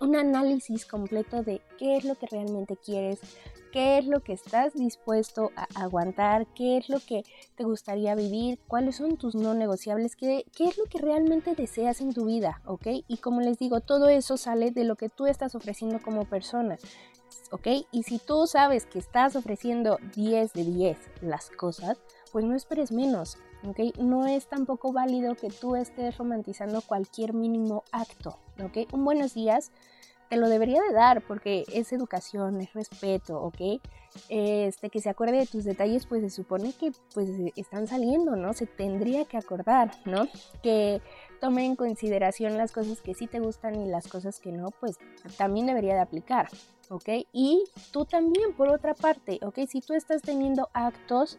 un 0.01 0.15
análisis 0.15 0.85
completo 0.85 1.43
de 1.43 1.61
qué 1.77 1.97
es 1.97 2.05
lo 2.05 2.15
que 2.15 2.27
realmente 2.27 2.77
quieres, 2.77 3.19
qué 3.71 3.97
es 3.97 4.05
lo 4.05 4.21
que 4.21 4.31
estás 4.31 4.73
dispuesto 4.73 5.51
a 5.57 5.67
aguantar, 5.75 6.47
qué 6.55 6.77
es 6.77 6.87
lo 6.87 7.01
que 7.01 7.23
te 7.55 7.65
gustaría 7.65 8.15
vivir, 8.15 8.57
cuáles 8.67 8.95
son 8.95 9.17
tus 9.17 9.35
no 9.35 9.53
negociables, 9.53 10.15
qué, 10.15 10.45
qué 10.55 10.65
es 10.69 10.77
lo 10.77 10.85
que 10.85 10.99
realmente 10.99 11.55
deseas 11.55 11.99
en 11.99 12.13
tu 12.13 12.25
vida, 12.25 12.61
¿ok? 12.65 12.87
Y 13.07 13.17
como 13.17 13.41
les 13.41 13.59
digo, 13.59 13.81
todo 13.81 14.07
eso 14.07 14.37
sale 14.37 14.71
de 14.71 14.85
lo 14.85 14.95
que 14.95 15.09
tú 15.09 15.27
estás 15.27 15.55
ofreciendo 15.55 16.01
como 16.01 16.23
persona. 16.23 16.77
¿Ok? 17.51 17.67
Y 17.91 18.03
si 18.03 18.19
tú 18.19 18.47
sabes 18.47 18.85
que 18.85 18.99
estás 18.99 19.35
ofreciendo 19.35 19.97
10 20.15 20.53
de 20.53 20.63
10 20.63 20.97
las 21.21 21.49
cosas, 21.49 21.97
pues 22.31 22.45
no 22.45 22.55
esperes 22.55 22.91
menos, 22.91 23.37
¿ok? 23.67 23.97
No 23.97 24.27
es 24.27 24.47
tampoco 24.47 24.91
válido 24.91 25.35
que 25.35 25.49
tú 25.49 25.75
estés 25.75 26.17
romantizando 26.17 26.81
cualquier 26.81 27.33
mínimo 27.33 27.83
acto, 27.91 28.39
¿ok? 28.63 28.93
Un 28.93 29.05
buenos 29.05 29.33
días 29.33 29.71
te 30.29 30.37
lo 30.37 30.49
debería 30.49 30.81
de 30.81 30.93
dar 30.93 31.21
porque 31.21 31.65
es 31.71 31.93
educación, 31.93 32.61
es 32.61 32.73
respeto, 32.73 33.41
¿ok? 33.41 33.81
Este, 34.29 34.89
que 34.89 35.01
se 35.01 35.09
acuerde 35.09 35.39
de 35.39 35.45
tus 35.45 35.65
detalles, 35.65 36.05
pues 36.05 36.21
se 36.21 36.29
supone 36.29 36.73
que 36.73 36.91
pues 37.13 37.29
están 37.55 37.87
saliendo, 37.87 38.35
¿no? 38.35 38.53
Se 38.53 38.65
tendría 38.65 39.25
que 39.25 39.37
acordar, 39.37 39.91
¿no? 40.05 40.27
Que 40.63 41.01
tome 41.45 41.63
en 41.63 41.75
consideración 41.75 42.57
las 42.57 42.71
cosas 42.71 43.01
que 43.01 43.13
sí 43.13 43.27
te 43.27 43.39
gustan 43.39 43.79
y 43.79 43.85
las 43.87 44.07
cosas 44.07 44.39
que 44.39 44.51
no, 44.51 44.69
pues 44.79 44.97
también 45.37 45.67
debería 45.67 45.93
de 45.93 45.99
aplicar, 45.99 46.47
¿ok? 46.89 47.07
Y 47.33 47.63
tú 47.91 48.05
también, 48.05 48.53
por 48.53 48.69
otra 48.69 48.95
parte, 48.95 49.37
¿ok? 49.43 49.59
Si 49.67 49.79
tú 49.79 49.93
estás 49.93 50.23
teniendo 50.23 50.69
actos 50.73 51.37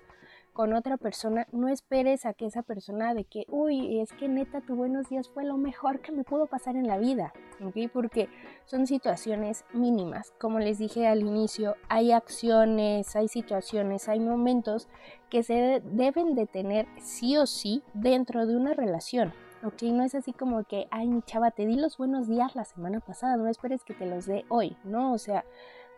con 0.53 0.75
otra 0.75 0.97
persona, 0.97 1.49
no 1.51 1.67
esperes 1.67 2.25
a 2.25 2.35
que 2.35 2.47
esa 2.47 2.63
persona 2.63 3.15
de 3.15 3.25
que, 3.25 3.47
uy, 3.49 3.99
es 3.99 4.13
que 4.13 4.29
neta 4.29 4.61
tu 4.61 4.77
buenos 4.77 5.09
días 5.09 5.29
fue 5.29 5.45
lo 5.45 5.57
mejor 5.57 6.01
que 6.01 6.13
me 6.13 6.23
pudo 6.23 6.47
pasar 6.47 6.77
en 6.77 6.87
la 6.87 6.99
vida, 6.99 7.33
¿ok? 7.65 7.91
Porque 7.93 8.29
son 8.65 8.87
situaciones 8.87 9.65
mínimas. 9.73 10.33
Como 10.39 10.61
les 10.61 10.79
dije 10.79 11.09
al 11.09 11.23
inicio, 11.23 11.75
hay 11.89 12.13
acciones, 12.13 13.17
hay 13.17 13.27
situaciones, 13.27 14.09
hay 14.09 14.21
momentos 14.21 14.87
que 15.31 15.43
se 15.43 15.83
deben 15.85 16.37
de 16.37 16.47
tener 16.47 16.87
sí 17.01 17.37
o 17.37 17.47
sí 17.47 17.83
dentro 17.93 18.47
de 18.47 18.57
una 18.57 18.73
relación. 18.73 19.35
¿Ok? 19.67 19.83
No 19.83 20.05
es 20.05 20.15
así 20.15 20.33
como 20.33 20.65
que, 20.65 20.87
ay, 20.91 21.09
mi 21.09 21.23
chava, 21.23 21.51
te 21.51 21.67
di 21.67 21.77
los 21.77 21.99
buenos 21.99 22.29
días 22.29 22.55
la 22.55 22.65
semana 22.65 23.01
pasada, 23.01 23.37
no 23.37 23.49
esperes 23.49 23.85
que 23.85 23.95
te 23.95 24.07
los 24.07 24.27
dé 24.27 24.45
hoy, 24.49 24.77
¿no? 24.85 25.13
O 25.13 25.19
sea, 25.19 25.45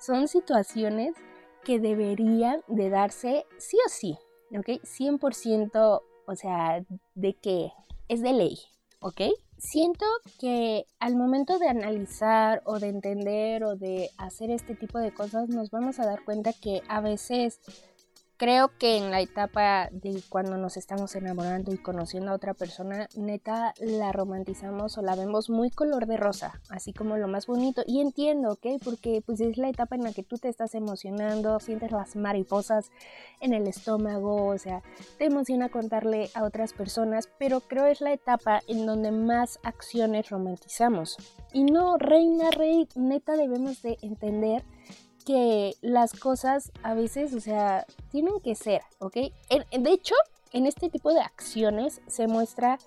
son 0.00 0.28
situaciones 0.28 1.14
que 1.64 1.78
deberían 1.78 2.62
de 2.68 2.90
darse 2.90 3.46
sí 3.58 3.76
o 3.84 3.88
sí, 3.88 4.18
¿ok? 4.56 4.80
100%, 4.82 6.02
o 6.26 6.34
sea, 6.34 6.84
de 7.14 7.34
que 7.34 7.72
es 8.08 8.22
de 8.22 8.32
ley, 8.32 8.58
¿ok? 9.00 9.22
Siento 9.58 10.06
que 10.38 10.86
al 11.00 11.16
momento 11.16 11.58
de 11.58 11.68
analizar 11.68 12.62
o 12.64 12.78
de 12.78 12.88
entender 12.88 13.64
o 13.64 13.76
de 13.76 14.08
hacer 14.16 14.50
este 14.50 14.76
tipo 14.76 14.98
de 14.98 15.12
cosas 15.12 15.48
nos 15.48 15.70
vamos 15.70 15.98
a 15.98 16.06
dar 16.06 16.24
cuenta 16.24 16.52
que 16.52 16.82
a 16.88 17.00
veces 17.00 17.60
creo 18.38 18.70
que 18.78 18.96
en 18.96 19.10
la 19.10 19.20
etapa 19.20 19.88
de 19.90 20.22
cuando 20.28 20.56
nos 20.56 20.76
estamos 20.76 21.14
enamorando 21.16 21.74
y 21.74 21.78
conociendo 21.78 22.30
a 22.30 22.34
otra 22.34 22.54
persona, 22.54 23.08
neta 23.16 23.74
la 23.80 24.12
romantizamos 24.12 24.96
o 24.96 25.02
la 25.02 25.16
vemos 25.16 25.50
muy 25.50 25.70
color 25.70 26.06
de 26.06 26.16
rosa, 26.16 26.60
así 26.70 26.92
como 26.92 27.16
lo 27.16 27.26
más 27.26 27.46
bonito. 27.46 27.82
Y 27.84 28.00
entiendo, 28.00 28.52
¿ok? 28.52 28.80
Porque 28.82 29.22
pues 29.26 29.40
es 29.40 29.58
la 29.58 29.68
etapa 29.68 29.96
en 29.96 30.04
la 30.04 30.12
que 30.12 30.22
tú 30.22 30.38
te 30.38 30.48
estás 30.48 30.76
emocionando, 30.76 31.58
sientes 31.58 31.90
las 31.90 32.14
mariposas 32.14 32.90
en 33.40 33.54
el 33.54 33.66
estómago, 33.66 34.46
o 34.46 34.58
sea, 34.58 34.82
te 35.18 35.26
emociona 35.26 35.68
contarle 35.68 36.30
a 36.34 36.44
otras 36.44 36.72
personas, 36.72 37.28
pero 37.38 37.60
creo 37.60 37.86
es 37.86 38.00
la 38.00 38.12
etapa 38.12 38.60
en 38.68 38.86
donde 38.86 39.10
más 39.10 39.58
acciones 39.64 40.30
romantizamos. 40.30 41.16
Y 41.52 41.64
no, 41.64 41.98
reina, 41.98 42.50
rey, 42.52 42.88
neta 42.94 43.36
debemos 43.36 43.82
de 43.82 43.98
entender 44.00 44.62
que 45.28 45.74
las 45.82 46.14
cosas 46.14 46.72
a 46.82 46.94
veces, 46.94 47.34
o 47.34 47.40
sea, 47.40 47.84
tienen 48.10 48.40
que 48.40 48.54
ser, 48.54 48.80
¿ok? 48.98 49.14
de 49.14 49.90
hecho, 49.90 50.14
en 50.54 50.64
este 50.64 50.88
tipo 50.88 51.12
de 51.12 51.20
acciones 51.20 52.00
se 52.06 52.26
muestra 52.26 52.78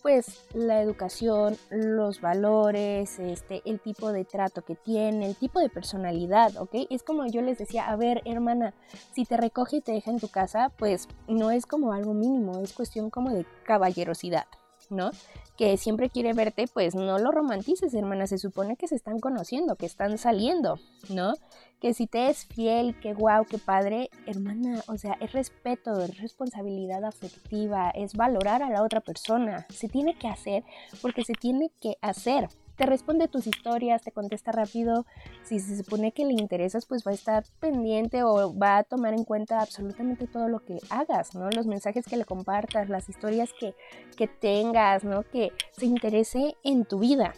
pues 0.00 0.46
la 0.54 0.80
educación, 0.80 1.58
los 1.68 2.22
valores, 2.22 3.18
este, 3.18 3.60
el 3.66 3.80
tipo 3.80 4.12
de 4.12 4.24
trato 4.24 4.62
que 4.62 4.76
tiene, 4.76 5.26
el 5.26 5.36
tipo 5.36 5.60
de 5.60 5.68
personalidad, 5.68 6.56
¿ok? 6.56 6.86
Es 6.88 7.02
como 7.02 7.26
yo 7.26 7.42
les 7.42 7.58
decía, 7.58 7.90
a 7.90 7.96
ver, 7.96 8.22
hermana, 8.24 8.72
si 9.12 9.26
te 9.26 9.36
recoge 9.36 9.76
y 9.76 9.80
te 9.82 9.92
deja 9.92 10.10
en 10.10 10.20
tu 10.20 10.28
casa, 10.28 10.72
pues 10.78 11.06
no 11.28 11.50
es 11.50 11.66
como 11.66 11.92
algo 11.92 12.14
mínimo, 12.14 12.60
es 12.60 12.72
cuestión 12.72 13.10
como 13.10 13.28
de 13.28 13.44
caballerosidad, 13.66 14.46
¿no? 14.88 15.10
Que 15.58 15.76
siempre 15.76 16.08
quiere 16.08 16.32
verte, 16.32 16.64
pues 16.72 16.94
no 16.94 17.18
lo 17.18 17.30
romantices, 17.30 17.92
hermana, 17.92 18.26
se 18.26 18.38
supone 18.38 18.76
que 18.76 18.88
se 18.88 18.94
están 18.94 19.20
conociendo, 19.20 19.76
que 19.76 19.84
están 19.84 20.16
saliendo, 20.16 20.78
¿no? 21.10 21.34
Que 21.80 21.94
si 21.94 22.06
te 22.06 22.28
es 22.28 22.46
fiel, 22.46 22.98
que 23.00 23.14
guau, 23.14 23.44
qué 23.46 23.58
padre, 23.58 24.10
hermana, 24.26 24.82
o 24.86 24.98
sea, 24.98 25.16
es 25.20 25.32
respeto, 25.32 26.02
es 26.02 26.18
responsabilidad 26.18 27.04
afectiva, 27.04 27.90
es 27.90 28.14
valorar 28.14 28.62
a 28.62 28.70
la 28.70 28.82
otra 28.82 29.00
persona, 29.00 29.66
se 29.70 29.88
tiene 29.88 30.18
que 30.18 30.28
hacer 30.28 30.62
porque 31.00 31.24
se 31.24 31.32
tiene 31.32 31.70
que 31.80 31.96
hacer, 32.02 32.48
te 32.80 32.86
responde 32.86 33.28
tus 33.28 33.46
historias, 33.46 34.00
te 34.00 34.10
contesta 34.10 34.52
rápido. 34.52 35.04
Si 35.42 35.60
se 35.60 35.76
supone 35.76 36.12
que 36.12 36.24
le 36.24 36.32
interesas, 36.32 36.86
pues 36.86 37.06
va 37.06 37.10
a 37.10 37.14
estar 37.14 37.44
pendiente 37.60 38.22
o 38.22 38.56
va 38.56 38.78
a 38.78 38.84
tomar 38.84 39.12
en 39.12 39.24
cuenta 39.24 39.60
absolutamente 39.60 40.26
todo 40.26 40.48
lo 40.48 40.60
que 40.60 40.78
hagas, 40.88 41.34
¿no? 41.34 41.50
Los 41.50 41.66
mensajes 41.66 42.06
que 42.06 42.16
le 42.16 42.24
compartas, 42.24 42.88
las 42.88 43.10
historias 43.10 43.50
que, 43.60 43.74
que 44.16 44.28
tengas, 44.28 45.04
¿no? 45.04 45.24
Que 45.24 45.52
se 45.72 45.84
interese 45.84 46.56
en 46.62 46.86
tu 46.86 47.00
vida, 47.00 47.34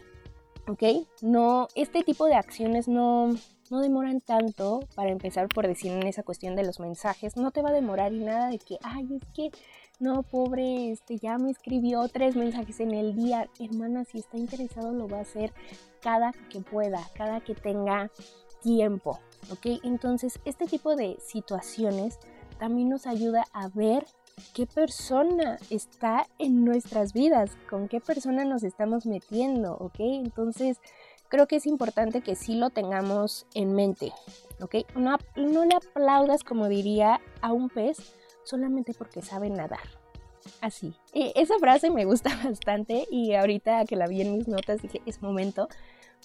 ¿ok? 0.69 1.09
No, 1.23 1.67
este 1.75 2.05
tipo 2.05 2.27
de 2.27 2.37
acciones 2.37 2.87
no, 2.87 3.35
no 3.73 3.81
demoran 3.81 4.21
tanto 4.21 4.81
para 4.95 5.11
empezar 5.11 5.49
por 5.49 5.67
decir 5.67 5.93
en 5.93 6.07
esa 6.07 6.23
cuestión 6.23 6.55
de 6.55 6.62
los 6.62 6.79
mensajes, 6.79 7.38
no 7.38 7.52
te 7.52 7.62
va 7.62 7.71
a 7.71 7.73
demorar 7.73 8.12
y 8.12 8.19
nada 8.19 8.50
de 8.50 8.59
que, 8.59 8.76
ay, 8.83 9.09
es 9.17 9.23
que 9.33 9.50
no, 9.99 10.25
pobre, 10.25 10.91
este, 10.91 11.17
ya 11.17 11.38
me 11.38 11.50
escribió 11.50 12.07
tres 12.09 12.37
mensajes 12.37 12.81
en 12.81 12.93
el 12.93 13.17
día. 13.17 13.49
Hermana, 13.59 14.05
si 14.05 14.19
está 14.19 14.37
interesado 14.37 14.93
lo 14.93 15.09
va 15.09 15.19
a 15.19 15.23
hacer 15.23 15.55
cada 16.02 16.33
que 16.50 16.61
pueda, 16.61 17.00
cada 17.14 17.41
que 17.41 17.55
tenga 17.55 18.11
tiempo, 18.62 19.21
¿ok? 19.50 19.81
Entonces, 19.85 20.38
este 20.45 20.67
tipo 20.67 20.95
de 20.95 21.17
situaciones 21.25 22.19
también 22.59 22.91
nos 22.91 23.07
ayuda 23.07 23.47
a 23.55 23.69
ver 23.69 24.05
qué 24.55 24.67
persona 24.67 25.57
está 25.71 26.26
en 26.38 26.64
nuestras 26.64 27.14
vidas, 27.14 27.52
con 27.71 27.88
qué 27.88 28.00
persona 28.00 28.45
nos 28.45 28.64
estamos 28.64 29.07
metiendo, 29.07 29.76
¿ok? 29.76 29.97
Entonces, 29.99 30.79
creo 31.33 31.47
que 31.47 31.57
es 31.57 31.67
importante 31.67 32.21
que 32.21 32.37
sí 32.37 32.57
lo 32.57 32.69
tengamos 32.69 33.47
en 33.55 33.73
mente, 33.75 34.12
¿ok? 34.61 34.75
No, 34.95 35.17
no 35.35 35.65
le 35.65 35.75
aplaudas, 35.75 36.45
como 36.45 36.69
diría, 36.69 37.23
a 37.41 37.55
un 37.55 37.71
pez 37.71 38.15
solamente 38.45 38.93
porque 38.93 39.23
sabe 39.23 39.49
nadar. 39.49 39.81
Así. 40.61 40.95
E, 41.15 41.33
esa 41.35 41.59
frase 41.59 41.91
me 41.91 42.05
gusta 42.05 42.29
bastante 42.45 43.07
y 43.11 43.33
ahorita 43.33 43.87
que 43.87 43.97
la 43.97 44.09
vi 44.09 44.21
en 44.21 44.37
mis 44.37 44.47
notas 44.47 44.83
dije, 44.83 45.01
es 45.07 45.23
momento, 45.23 45.69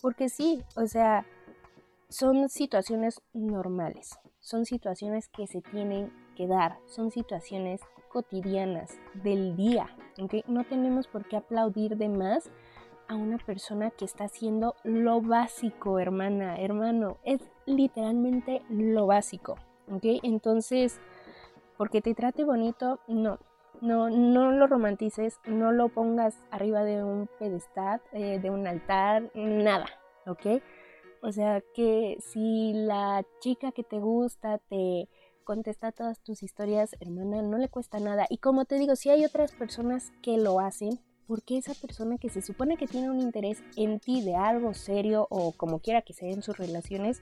porque 0.02 0.28
sí, 0.28 0.62
o 0.76 0.86
sea, 0.88 1.26
son 2.10 2.50
situaciones 2.50 3.22
normales, 3.32 4.20
son 4.42 4.66
situaciones 4.66 5.30
que 5.30 5.48
se 5.48 5.62
tienen 5.62 6.12
que 6.36 6.48
dar, 6.48 6.80
son 6.86 7.12
situaciones 7.12 7.80
cotidianas 8.10 8.92
del 9.14 9.56
día, 9.56 9.88
¿ok? 10.20 10.46
No 10.48 10.66
tenemos 10.66 11.08
por 11.08 11.26
qué 11.30 11.38
aplaudir 11.38 11.96
de 11.96 12.10
más 12.10 12.50
a 13.08 13.16
una 13.16 13.38
persona 13.38 13.92
que 13.92 14.06
está 14.06 14.26
haciendo 14.26 14.76
lo 14.84 15.22
básico, 15.22 16.00
hermana, 16.00 16.60
hermano, 16.60 17.18
es 17.24 17.42
literalmente 17.66 18.62
lo 18.70 19.08
básico, 19.08 19.56
¿ok? 19.92 20.04
Entonces, 20.24 21.00
porque 21.78 22.02
te 22.02 22.14
trate 22.14 22.44
bonito, 22.44 23.00
no. 23.08 23.40
No, 23.80 24.10
no 24.10 24.52
lo 24.52 24.66
romantices, 24.66 25.40
no 25.46 25.72
lo 25.72 25.90
pongas 25.90 26.44
arriba 26.50 26.84
de 26.84 27.04
un 27.04 27.30
pedestal, 27.38 28.02
eh, 28.12 28.40
de 28.40 28.50
un 28.50 28.66
altar, 28.66 29.30
nada, 29.36 29.86
¿ok? 30.26 30.64
O 31.22 31.32
sea 31.32 31.62
que 31.76 32.18
si 32.20 32.74
la 32.74 33.24
chica 33.40 33.72
que 33.72 33.84
te 33.84 34.00
gusta 34.00 34.58
te 34.58 35.08
contesta 35.44 35.92
todas 35.92 36.20
tus 36.22 36.44
historias, 36.44 36.96
hermana, 37.00 37.42
no 37.42 37.58
le 37.58 37.70
cuesta 37.70 38.00
nada. 38.00 38.26
Y 38.30 38.40
como 38.40 38.66
te 38.66 38.76
digo, 38.76 38.96
si 38.96 39.10
hay 39.10 39.26
otras 39.26 39.54
personas 39.54 40.12
que 40.22 40.38
lo 40.38 40.60
hacen, 40.60 41.00
¿por 41.28 41.44
qué 41.44 41.58
esa 41.58 41.74
persona 41.74 42.18
que 42.18 42.30
se 42.30 42.42
supone 42.42 42.78
que 42.78 42.88
tiene 42.88 43.10
un 43.10 43.20
interés 43.20 43.62
en 43.76 44.00
ti 44.00 44.24
de 44.24 44.36
algo 44.36 44.74
serio 44.74 45.28
o 45.30 45.52
como 45.52 45.80
quiera 45.80 46.02
que 46.02 46.14
sea 46.14 46.30
en 46.30 46.42
sus 46.42 46.58
relaciones, 46.58 47.22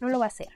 no 0.00 0.08
lo 0.08 0.18
va 0.18 0.26
a 0.26 0.28
hacer? 0.28 0.48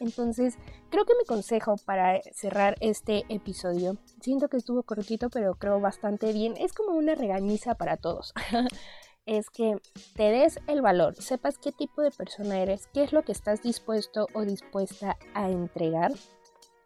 Entonces, 0.00 0.58
creo 0.90 1.06
que 1.06 1.14
mi 1.18 1.24
consejo 1.24 1.76
para 1.86 2.20
cerrar 2.32 2.76
este 2.80 3.24
episodio, 3.30 3.96
siento 4.20 4.48
que 4.48 4.58
estuvo 4.58 4.82
cortito, 4.82 5.30
pero 5.30 5.54
creo 5.54 5.80
bastante 5.80 6.32
bien, 6.32 6.54
es 6.58 6.74
como 6.74 6.92
una 6.92 7.14
regañiza 7.14 7.74
para 7.74 7.96
todos. 7.96 8.34
es 9.26 9.48
que 9.48 9.76
te 10.16 10.24
des 10.24 10.58
el 10.66 10.82
valor, 10.82 11.14
sepas 11.16 11.56
qué 11.56 11.72
tipo 11.72 12.02
de 12.02 12.10
persona 12.10 12.60
eres, 12.60 12.88
qué 12.92 13.04
es 13.04 13.12
lo 13.12 13.22
que 13.22 13.32
estás 13.32 13.62
dispuesto 13.62 14.26
o 14.34 14.44
dispuesta 14.44 15.16
a 15.32 15.48
entregar. 15.48 16.12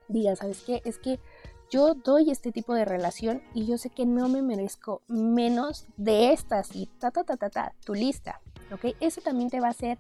Diga, 0.06 0.36
¿sabes 0.36 0.62
qué? 0.62 0.80
Es 0.84 0.98
que 0.98 1.18
yo 1.70 1.94
doy 1.94 2.30
este 2.30 2.52
tipo 2.52 2.74
de 2.74 2.84
relación 2.84 3.42
y 3.54 3.66
yo 3.66 3.78
sé 3.78 3.90
que 3.90 4.06
no 4.06 4.28
me 4.28 4.42
merezco 4.42 5.02
menos 5.08 5.86
de 5.96 6.32
estas 6.32 6.74
y 6.74 6.86
ta 6.86 7.10
ta 7.10 7.24
ta 7.24 7.36
ta 7.36 7.50
ta, 7.50 7.74
tu 7.84 7.94
lista. 7.94 8.40
¿ok? 8.72 8.94
Eso 9.00 9.20
también 9.20 9.50
te 9.50 9.60
va 9.60 9.68
a 9.68 9.70
hacer, 9.70 9.98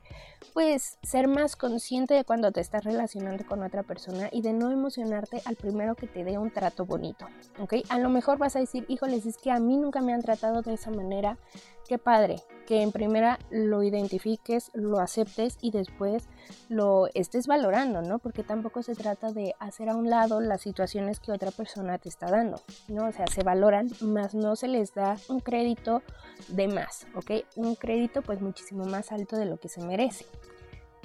pues, 0.52 0.98
ser 1.02 1.28
más 1.28 1.56
consciente 1.56 2.14
de 2.14 2.24
cuando 2.24 2.52
te 2.52 2.60
estás 2.60 2.84
relacionando 2.84 3.44
con 3.46 3.62
otra 3.62 3.82
persona 3.82 4.28
y 4.32 4.42
de 4.42 4.52
no 4.52 4.70
emocionarte 4.70 5.42
al 5.44 5.56
primero 5.56 5.94
que 5.94 6.06
te 6.06 6.24
dé 6.24 6.38
un 6.38 6.50
trato 6.50 6.84
bonito, 6.84 7.26
¿ok? 7.60 7.74
A 7.88 7.98
lo 7.98 8.08
mejor 8.08 8.38
vas 8.38 8.56
a 8.56 8.60
decir, 8.60 8.84
híjoles, 8.88 9.26
es 9.26 9.36
que 9.38 9.50
a 9.50 9.58
mí 9.58 9.76
nunca 9.76 10.00
me 10.00 10.12
han 10.12 10.22
tratado 10.22 10.62
de 10.62 10.74
esa 10.74 10.90
manera, 10.90 11.38
qué 11.88 11.98
padre, 11.98 12.36
que 12.66 12.82
en 12.82 12.92
primera 12.92 13.38
lo 13.50 13.82
identifiques, 13.82 14.70
lo 14.74 15.00
aceptes 15.00 15.56
y 15.62 15.70
después 15.70 16.28
lo 16.68 17.06
estés 17.14 17.46
valorando, 17.46 18.02
¿no? 18.02 18.18
Porque 18.18 18.42
tampoco 18.44 18.82
se 18.82 18.94
trata 18.94 19.32
de 19.32 19.54
hacer 19.58 19.88
a 19.88 19.96
un 19.96 20.10
lado 20.10 20.40
las 20.40 20.60
situaciones 20.60 21.18
que 21.18 21.32
otra 21.32 21.50
persona 21.50 21.98
te 21.98 22.10
está 22.10 22.30
dando, 22.30 22.60
¿no? 22.88 23.06
O 23.08 23.12
sea, 23.12 23.26
se 23.26 23.42
valoran, 23.42 23.88
más 24.02 24.34
no 24.34 24.54
se 24.54 24.68
les 24.68 24.94
da 24.94 25.16
un 25.28 25.40
crédito 25.40 26.02
de 26.48 26.68
más, 26.68 27.06
¿ok? 27.16 27.44
Un 27.56 27.74
crédito 27.74 28.20
pues 28.20 28.42
muchísimo 28.42 28.84
más 28.84 29.12
alto 29.12 29.36
de 29.36 29.46
lo 29.46 29.56
que 29.56 29.70
se 29.70 29.80
merece. 29.80 30.26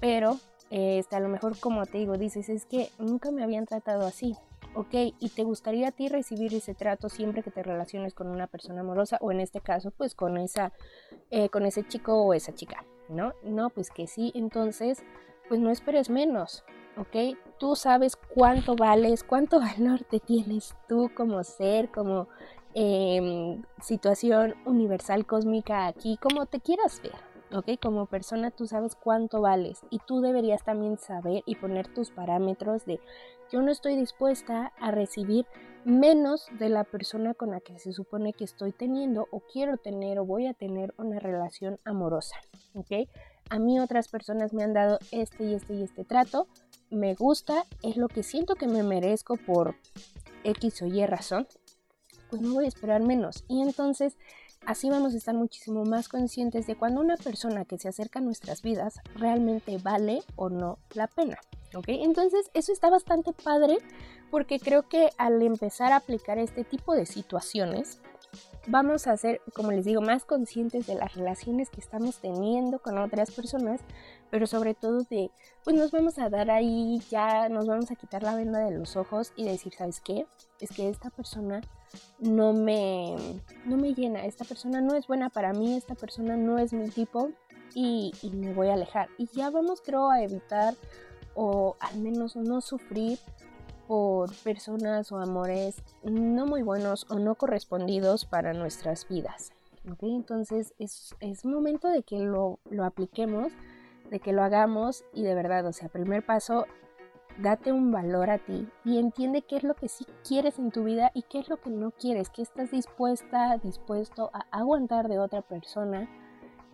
Pero, 0.01 0.37
este, 0.69 1.15
a 1.15 1.21
lo 1.21 1.29
mejor 1.29 1.57
como 1.57 1.85
te 1.85 1.97
digo, 1.97 2.17
dices, 2.17 2.49
es 2.49 2.65
que 2.65 2.89
nunca 2.99 3.31
me 3.31 3.41
habían 3.41 3.65
tratado 3.65 4.05
así, 4.05 4.35
ok, 4.75 4.93
y 5.19 5.29
te 5.29 5.43
gustaría 5.43 5.89
a 5.89 5.91
ti 5.91 6.07
recibir 6.09 6.53
ese 6.53 6.73
trato 6.73 7.09
siempre 7.09 7.43
que 7.43 7.51
te 7.51 7.63
relaciones 7.63 8.13
con 8.13 8.27
una 8.27 8.47
persona 8.47 8.81
amorosa 8.81 9.17
o 9.21 9.31
en 9.31 9.39
este 9.39 9.61
caso 9.61 9.91
pues 9.91 10.15
con 10.15 10.37
esa, 10.37 10.73
eh, 11.31 11.49
con 11.49 11.65
ese 11.65 11.85
chico 11.87 12.23
o 12.23 12.33
esa 12.33 12.53
chica, 12.53 12.85
¿no? 13.09 13.33
No, 13.43 13.69
pues 13.69 13.89
que 13.91 14.07
sí, 14.07 14.31
entonces 14.35 15.03
pues 15.47 15.59
no 15.59 15.69
esperes 15.69 16.09
menos, 16.09 16.63
ok, 16.97 17.37
tú 17.59 17.75
sabes 17.75 18.15
cuánto 18.15 18.75
vales, 18.75 19.23
cuánto 19.23 19.59
valor 19.59 20.03
te 20.03 20.19
tienes 20.19 20.75
tú 20.87 21.11
como 21.15 21.43
ser, 21.43 21.89
como 21.89 22.27
em, 22.73 23.63
situación 23.81 24.55
universal 24.65 25.25
cósmica 25.25 25.87
aquí, 25.87 26.17
como 26.17 26.45
te 26.45 26.59
quieras 26.59 27.01
ver, 27.01 27.32
¿ok? 27.53 27.79
Como 27.81 28.07
persona 28.07 28.51
tú 28.51 28.67
sabes 28.67 28.95
cuánto 28.95 29.41
vales 29.41 29.81
y 29.89 29.99
tú 29.99 30.21
deberías 30.21 30.63
también 30.63 30.97
saber 30.97 31.43
y 31.45 31.55
poner 31.55 31.87
tus 31.87 32.11
parámetros 32.11 32.85
de 32.85 32.99
yo 33.51 33.61
no 33.61 33.71
estoy 33.71 33.95
dispuesta 33.95 34.73
a 34.79 34.91
recibir 34.91 35.45
menos 35.85 36.47
de 36.59 36.69
la 36.69 36.83
persona 36.83 37.33
con 37.33 37.51
la 37.51 37.59
que 37.59 37.77
se 37.77 37.93
supone 37.93 38.33
que 38.33 38.45
estoy 38.45 38.71
teniendo 38.71 39.27
o 39.31 39.41
quiero 39.41 39.77
tener 39.77 40.17
o 40.19 40.25
voy 40.25 40.47
a 40.47 40.53
tener 40.53 40.93
una 40.97 41.19
relación 41.19 41.77
amorosa, 41.85 42.37
¿ok? 42.73 43.07
A 43.49 43.59
mí 43.59 43.79
otras 43.79 44.07
personas 44.07 44.53
me 44.53 44.63
han 44.63 44.73
dado 44.73 44.97
este 45.11 45.43
y 45.43 45.53
este 45.53 45.75
y 45.75 45.83
este 45.83 46.05
trato, 46.05 46.47
me 46.89 47.13
gusta, 47.13 47.65
es 47.83 47.97
lo 47.97 48.07
que 48.07 48.23
siento 48.23 48.55
que 48.55 48.67
me 48.67 48.81
merezco 48.81 49.35
por 49.37 49.75
X 50.43 50.81
o 50.81 50.85
Y 50.85 51.05
razón, 51.05 51.47
pues 52.29 52.41
no 52.41 52.53
voy 52.53 52.65
a 52.65 52.69
esperar 52.69 53.01
menos. 53.01 53.43
Y 53.47 53.61
entonces 53.61 54.17
Así 54.65 54.89
vamos 54.89 55.13
a 55.13 55.17
estar 55.17 55.35
muchísimo 55.35 55.83
más 55.83 56.07
conscientes 56.07 56.67
de 56.67 56.75
cuando 56.75 57.01
una 57.01 57.17
persona 57.17 57.65
que 57.65 57.77
se 57.77 57.89
acerca 57.89 58.19
a 58.19 58.21
nuestras 58.21 58.61
vidas 58.61 59.01
realmente 59.15 59.77
vale 59.77 60.23
o 60.37 60.49
no 60.49 60.79
la 60.93 61.07
pena. 61.07 61.37
¿Ok? 61.75 61.85
Entonces 61.87 62.49
eso 62.53 62.71
está 62.71 62.89
bastante 62.89 63.33
padre 63.33 63.79
porque 64.31 64.59
creo 64.59 64.87
que 64.87 65.09
al 65.17 65.41
empezar 65.41 65.91
a 65.91 65.97
aplicar 65.97 66.37
este 66.37 66.63
tipo 66.63 66.95
de 66.95 67.05
situaciones, 67.05 67.99
vamos 68.67 69.07
a 69.07 69.17
ser, 69.17 69.41
como 69.53 69.71
les 69.71 69.85
digo, 69.85 70.01
más 70.01 70.23
conscientes 70.23 70.87
de 70.87 70.95
las 70.95 71.13
relaciones 71.13 71.69
que 71.69 71.81
estamos 71.81 72.19
teniendo 72.19 72.79
con 72.79 72.97
otras 72.97 73.31
personas, 73.31 73.81
pero 74.31 74.47
sobre 74.47 74.73
todo 74.73 75.03
de, 75.03 75.29
pues 75.63 75.75
nos 75.75 75.91
vamos 75.91 76.17
a 76.19 76.29
dar 76.29 76.49
ahí, 76.49 77.01
ya 77.09 77.49
nos 77.49 77.67
vamos 77.67 77.91
a 77.91 77.95
quitar 77.95 78.23
la 78.23 78.35
venda 78.35 78.59
de 78.59 78.71
los 78.71 78.95
ojos 78.95 79.33
y 79.35 79.45
decir, 79.45 79.73
¿sabes 79.77 79.99
qué? 79.99 80.25
Es 80.59 80.71
que 80.71 80.89
esta 80.89 81.09
persona 81.09 81.61
no 82.19 82.53
me, 82.53 83.15
no 83.65 83.77
me 83.77 83.93
llena, 83.93 84.25
esta 84.25 84.45
persona 84.45 84.81
no 84.81 84.95
es 84.95 85.07
buena 85.07 85.29
para 85.29 85.53
mí, 85.53 85.75
esta 85.75 85.95
persona 85.95 86.37
no 86.37 86.57
es 86.57 86.73
mi 86.73 86.89
tipo 86.89 87.31
y, 87.75 88.13
me 88.33 88.53
voy 88.53 88.67
a 88.67 88.73
alejar. 88.73 89.09
Y 89.17 89.27
ya 89.27 89.49
vamos, 89.49 89.81
creo, 89.81 90.09
a 90.09 90.21
evitar 90.21 90.75
o 91.35 91.75
al 91.79 91.99
menos 91.99 92.35
no 92.35 92.61
sufrir 92.61 93.17
por 93.87 94.33
personas 94.43 95.11
o 95.11 95.17
amores 95.17 95.83
no 96.03 96.45
muy 96.45 96.61
buenos 96.61 97.05
o 97.09 97.19
no 97.19 97.35
correspondidos 97.35 98.25
para 98.25 98.53
nuestras 98.53 99.07
vidas. 99.07 99.51
Entonces 100.01 100.73
es, 100.79 101.15
es 101.19 101.43
momento 101.43 101.89
de 101.89 102.03
que 102.03 102.19
lo, 102.19 102.59
lo 102.69 102.85
apliquemos, 102.85 103.51
de 104.09 104.19
que 104.19 104.31
lo 104.31 104.43
hagamos 104.43 105.03
y 105.13 105.23
de 105.23 105.35
verdad, 105.35 105.65
o 105.65 105.73
sea, 105.73 105.89
primer 105.89 106.25
paso, 106.25 106.65
date 107.39 107.71
un 107.71 107.91
valor 107.91 108.29
a 108.29 108.37
ti 108.37 108.67
y 108.85 108.99
entiende 108.99 109.41
qué 109.41 109.57
es 109.57 109.63
lo 109.63 109.75
que 109.75 109.87
sí 109.87 110.05
quieres 110.27 110.59
en 110.59 110.71
tu 110.71 110.83
vida 110.83 111.11
y 111.13 111.23
qué 111.23 111.39
es 111.39 111.49
lo 111.49 111.57
que 111.57 111.69
no 111.69 111.91
quieres, 111.91 112.29
qué 112.29 112.41
estás 112.41 112.71
dispuesta, 112.71 113.57
dispuesto 113.57 114.29
a 114.33 114.45
aguantar 114.51 115.07
de 115.07 115.19
otra 115.19 115.41
persona. 115.41 116.09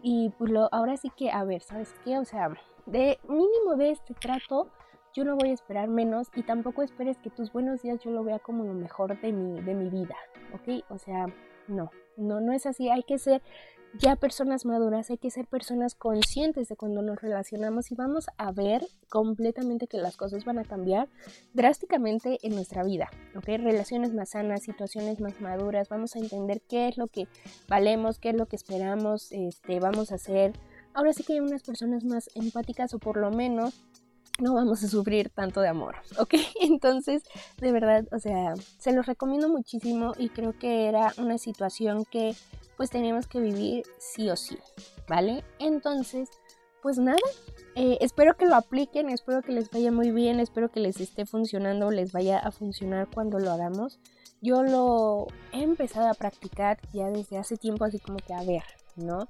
Y 0.02 0.30
pues 0.38 0.52
lo, 0.52 0.70
ahora 0.72 0.98
sí 0.98 1.12
que, 1.16 1.32
a 1.32 1.44
ver, 1.44 1.62
¿sabes 1.62 1.94
qué? 2.04 2.18
O 2.20 2.26
sea, 2.26 2.50
de 2.86 3.20
mínimo 3.28 3.76
de 3.78 3.92
este 3.92 4.14
trato, 4.14 4.70
yo 5.14 5.26
no 5.26 5.36
voy 5.36 5.50
a 5.50 5.54
esperar 5.54 5.88
menos 5.90 6.28
y 6.36 6.44
tampoco 6.44 6.84
esperes 6.84 7.18
que 7.18 7.30
tus 7.30 7.52
buenos 7.52 7.82
días 7.82 8.00
yo 8.04 8.12
lo 8.12 8.24
vea 8.24 8.40
como 8.40 8.64
lo 8.64 8.74
mejor 8.74 9.20
de 9.20 9.32
mi, 9.32 9.62
de 9.62 9.74
mi 9.74 9.90
vida, 9.90 10.16
¿ok? 10.54 10.86
O 10.90 10.98
sea, 10.98 11.26
no, 11.68 11.90
no, 12.16 12.40
no 12.40 12.54
es 12.54 12.66
así, 12.66 12.90
hay 12.90 13.04
que 13.04 13.18
ser 13.18 13.42
ya 13.98 14.16
personas 14.16 14.66
maduras, 14.66 15.10
hay 15.10 15.18
que 15.18 15.32
ser 15.32 15.48
personas 15.48 15.96
conscientes 15.96 16.68
de 16.68 16.76
cuando 16.76 17.02
nos 17.02 17.22
relacionamos 17.22 17.92
y 17.92 17.96
vamos 17.96 18.28
a 18.38 18.52
ver 18.52 18.86
completamente 19.10 19.88
que 19.88 19.98
las 19.98 20.16
cosas 20.16 20.46
van 20.46 20.60
a 20.60 20.64
cambiar 20.64 21.08
drásticamente 21.54 22.38
en 22.44 22.54
nuestra 22.54 22.84
vida, 22.84 23.10
¿ok? 23.36 23.46
Relaciones 23.46 24.14
más 24.14 24.30
sanas, 24.30 24.64
situaciones 24.64 25.20
más 25.20 25.42
maduras, 25.42 25.90
vamos 25.90 26.16
a 26.16 26.20
entender 26.20 26.62
qué 26.62 26.88
es 26.88 26.98
lo 26.98 27.08
que 27.08 27.28
valemos, 27.68 28.20
qué 28.20 28.30
es 28.30 28.36
lo 28.36 28.46
que 28.46 28.56
esperamos, 28.56 29.32
este, 29.32 29.80
vamos 29.80 30.12
a 30.12 30.16
hacer. 30.16 30.54
Ahora 30.94 31.14
sí 31.14 31.24
que 31.24 31.34
hay 31.34 31.40
unas 31.40 31.64
personas 31.64 32.04
más 32.04 32.30
empáticas 32.36 32.94
o 32.94 33.00
por 33.00 33.18
lo 33.18 33.32
menos 33.32 33.74
no 34.40 34.54
vamos 34.54 34.84
a 34.84 34.88
sufrir 34.88 35.30
tanto 35.30 35.62
de 35.62 35.68
amor, 35.68 35.96
¿ok? 36.18 36.36
Entonces, 36.62 37.24
de 37.60 37.72
verdad, 37.72 38.06
o 38.12 38.20
sea, 38.20 38.54
se 38.78 38.94
los 38.94 39.06
recomiendo 39.06 39.50
muchísimo 39.50 40.14
y 40.18 40.30
creo 40.30 40.58
que 40.58 40.88
era 40.88 41.14
una 41.18 41.38
situación 41.38 42.06
que 42.06 42.36
pues 42.78 42.90
teníamos 42.90 43.28
que 43.28 43.40
vivir 43.42 43.84
sí 43.98 44.30
o 44.30 44.38
sí, 44.38 44.58
¿vale? 45.08 45.44
Entonces, 45.60 46.30
pues 46.82 46.98
nada, 46.98 47.20
eh, 47.76 47.98
espero 48.02 48.38
que 48.38 48.46
lo 48.46 48.56
apliquen, 48.56 49.10
espero 49.10 49.42
que 49.42 49.52
les 49.52 49.70
vaya 49.70 49.92
muy 49.92 50.12
bien, 50.12 50.40
espero 50.40 50.72
que 50.72 50.80
les 50.80 51.02
esté 51.02 51.26
funcionando, 51.26 51.92
les 51.92 52.14
vaya 52.14 52.40
a 52.40 52.52
funcionar 52.52 53.10
cuando 53.14 53.38
lo 53.40 53.52
hagamos. 53.52 54.00
Yo 54.42 54.64
lo 54.64 55.28
he 55.52 55.62
empezado 55.62 56.08
a 56.08 56.14
practicar 56.14 56.80
ya 56.94 57.10
desde 57.10 57.38
hace 57.38 57.58
tiempo, 57.58 57.84
así 57.84 58.00
como 58.00 58.18
que 58.20 58.34
a 58.34 58.44
ver, 58.44 58.64
¿no? 58.96 59.28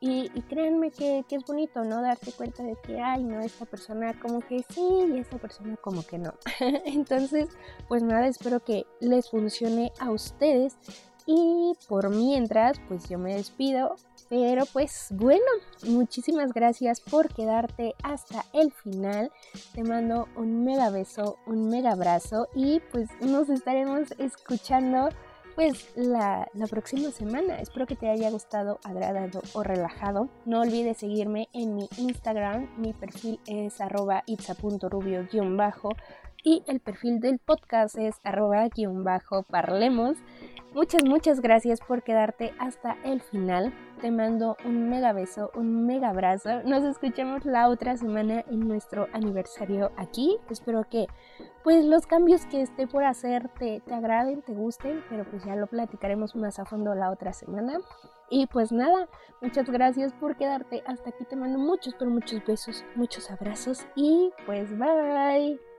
Y, 0.00 0.28
créanme 0.42 0.90
que, 0.90 1.24
es 1.30 1.44
bonito, 1.46 1.84
¿no? 1.84 2.02
Darte 2.02 2.32
cuenta 2.32 2.62
de 2.62 2.76
que, 2.82 3.00
ay, 3.00 3.22
no, 3.22 3.40
esta 3.40 3.64
persona 3.66 4.18
como 4.20 4.40
que 4.40 4.64
sí 4.68 4.82
y 5.14 5.18
esta 5.18 5.38
persona 5.38 5.76
como 5.76 6.04
que 6.04 6.18
no. 6.18 6.34
Entonces, 6.84 7.48
pues 7.88 8.02
nada, 8.02 8.26
espero 8.26 8.60
que 8.60 8.84
les 9.00 9.30
funcione 9.30 9.92
a 10.00 10.10
ustedes. 10.10 10.76
Y 11.24 11.74
por 11.88 12.10
mientras, 12.10 12.80
pues 12.88 13.08
yo 13.08 13.18
me 13.18 13.36
despido. 13.36 13.94
Pero 14.28 14.64
pues 14.72 15.08
bueno, 15.10 15.44
muchísimas 15.84 16.52
gracias 16.54 17.00
por 17.00 17.32
quedarte 17.32 17.94
hasta 18.02 18.44
el 18.54 18.72
final. 18.72 19.30
Te 19.74 19.84
mando 19.84 20.26
un 20.36 20.64
mega 20.64 20.88
beso, 20.88 21.36
un 21.46 21.68
mega 21.68 21.92
abrazo 21.92 22.48
y 22.54 22.80
pues 22.90 23.10
nos 23.20 23.50
estaremos 23.50 24.10
escuchando 24.18 25.10
pues 25.54 25.88
la, 25.96 26.48
próxima 26.70 27.10
semana. 27.10 27.60
Espero 27.60 27.86
que 27.86 27.96
te 27.96 28.08
haya 28.08 28.30
gustado, 28.30 28.78
agradado 28.84 29.42
o 29.52 29.62
relajado. 29.62 30.28
No 30.44 30.60
olvides 30.60 30.98
seguirme 30.98 31.48
en 31.52 31.74
mi 31.74 31.88
Instagram. 31.98 32.68
Mi 32.78 32.92
perfil 32.92 33.40
es 33.46 33.80
arroba 33.80 34.22
itza.rubio-bajo 34.26 35.90
y 36.42 36.62
el 36.66 36.80
perfil 36.80 37.20
del 37.20 37.38
podcast 37.38 37.96
es 37.96 38.16
arroba-parlemos. 38.24 40.18
Muchas, 40.74 41.04
muchas 41.04 41.40
gracias 41.40 41.80
por 41.80 42.02
quedarte 42.02 42.54
hasta 42.58 42.96
el 43.04 43.20
final. 43.20 43.74
Te 44.00 44.10
mando 44.10 44.56
un 44.64 44.88
mega 44.88 45.12
beso, 45.12 45.50
un 45.54 45.86
mega 45.86 46.08
abrazo. 46.08 46.62
Nos 46.64 46.82
escuchamos 46.84 47.44
la 47.44 47.68
otra 47.68 47.96
semana 47.96 48.44
en 48.50 48.66
nuestro 48.66 49.06
aniversario 49.12 49.92
aquí. 49.96 50.38
Espero 50.50 50.84
que 50.88 51.06
pues 51.62 51.84
los 51.84 52.06
cambios 52.06 52.46
que 52.46 52.62
esté 52.62 52.86
por 52.86 53.04
hacer 53.04 53.48
te, 53.58 53.80
te 53.80 53.94
agraden, 53.94 54.42
te 54.42 54.54
gusten, 54.54 55.04
pero 55.08 55.24
pues 55.30 55.44
ya 55.44 55.54
lo 55.56 55.66
platicaremos 55.66 56.34
más 56.34 56.58
a 56.58 56.64
fondo 56.64 56.94
la 56.94 57.10
otra 57.10 57.32
semana. 57.32 57.78
Y 58.30 58.46
pues 58.46 58.72
nada, 58.72 59.08
muchas 59.42 59.68
gracias 59.68 60.14
por 60.14 60.36
quedarte 60.36 60.82
hasta 60.86 61.10
aquí. 61.10 61.24
Te 61.26 61.36
mando 61.36 61.58
muchos, 61.58 61.94
pero 61.98 62.10
muchos 62.10 62.44
besos, 62.46 62.82
muchos 62.96 63.30
abrazos 63.30 63.86
y 63.94 64.32
pues 64.46 64.76
bye. 64.78 65.71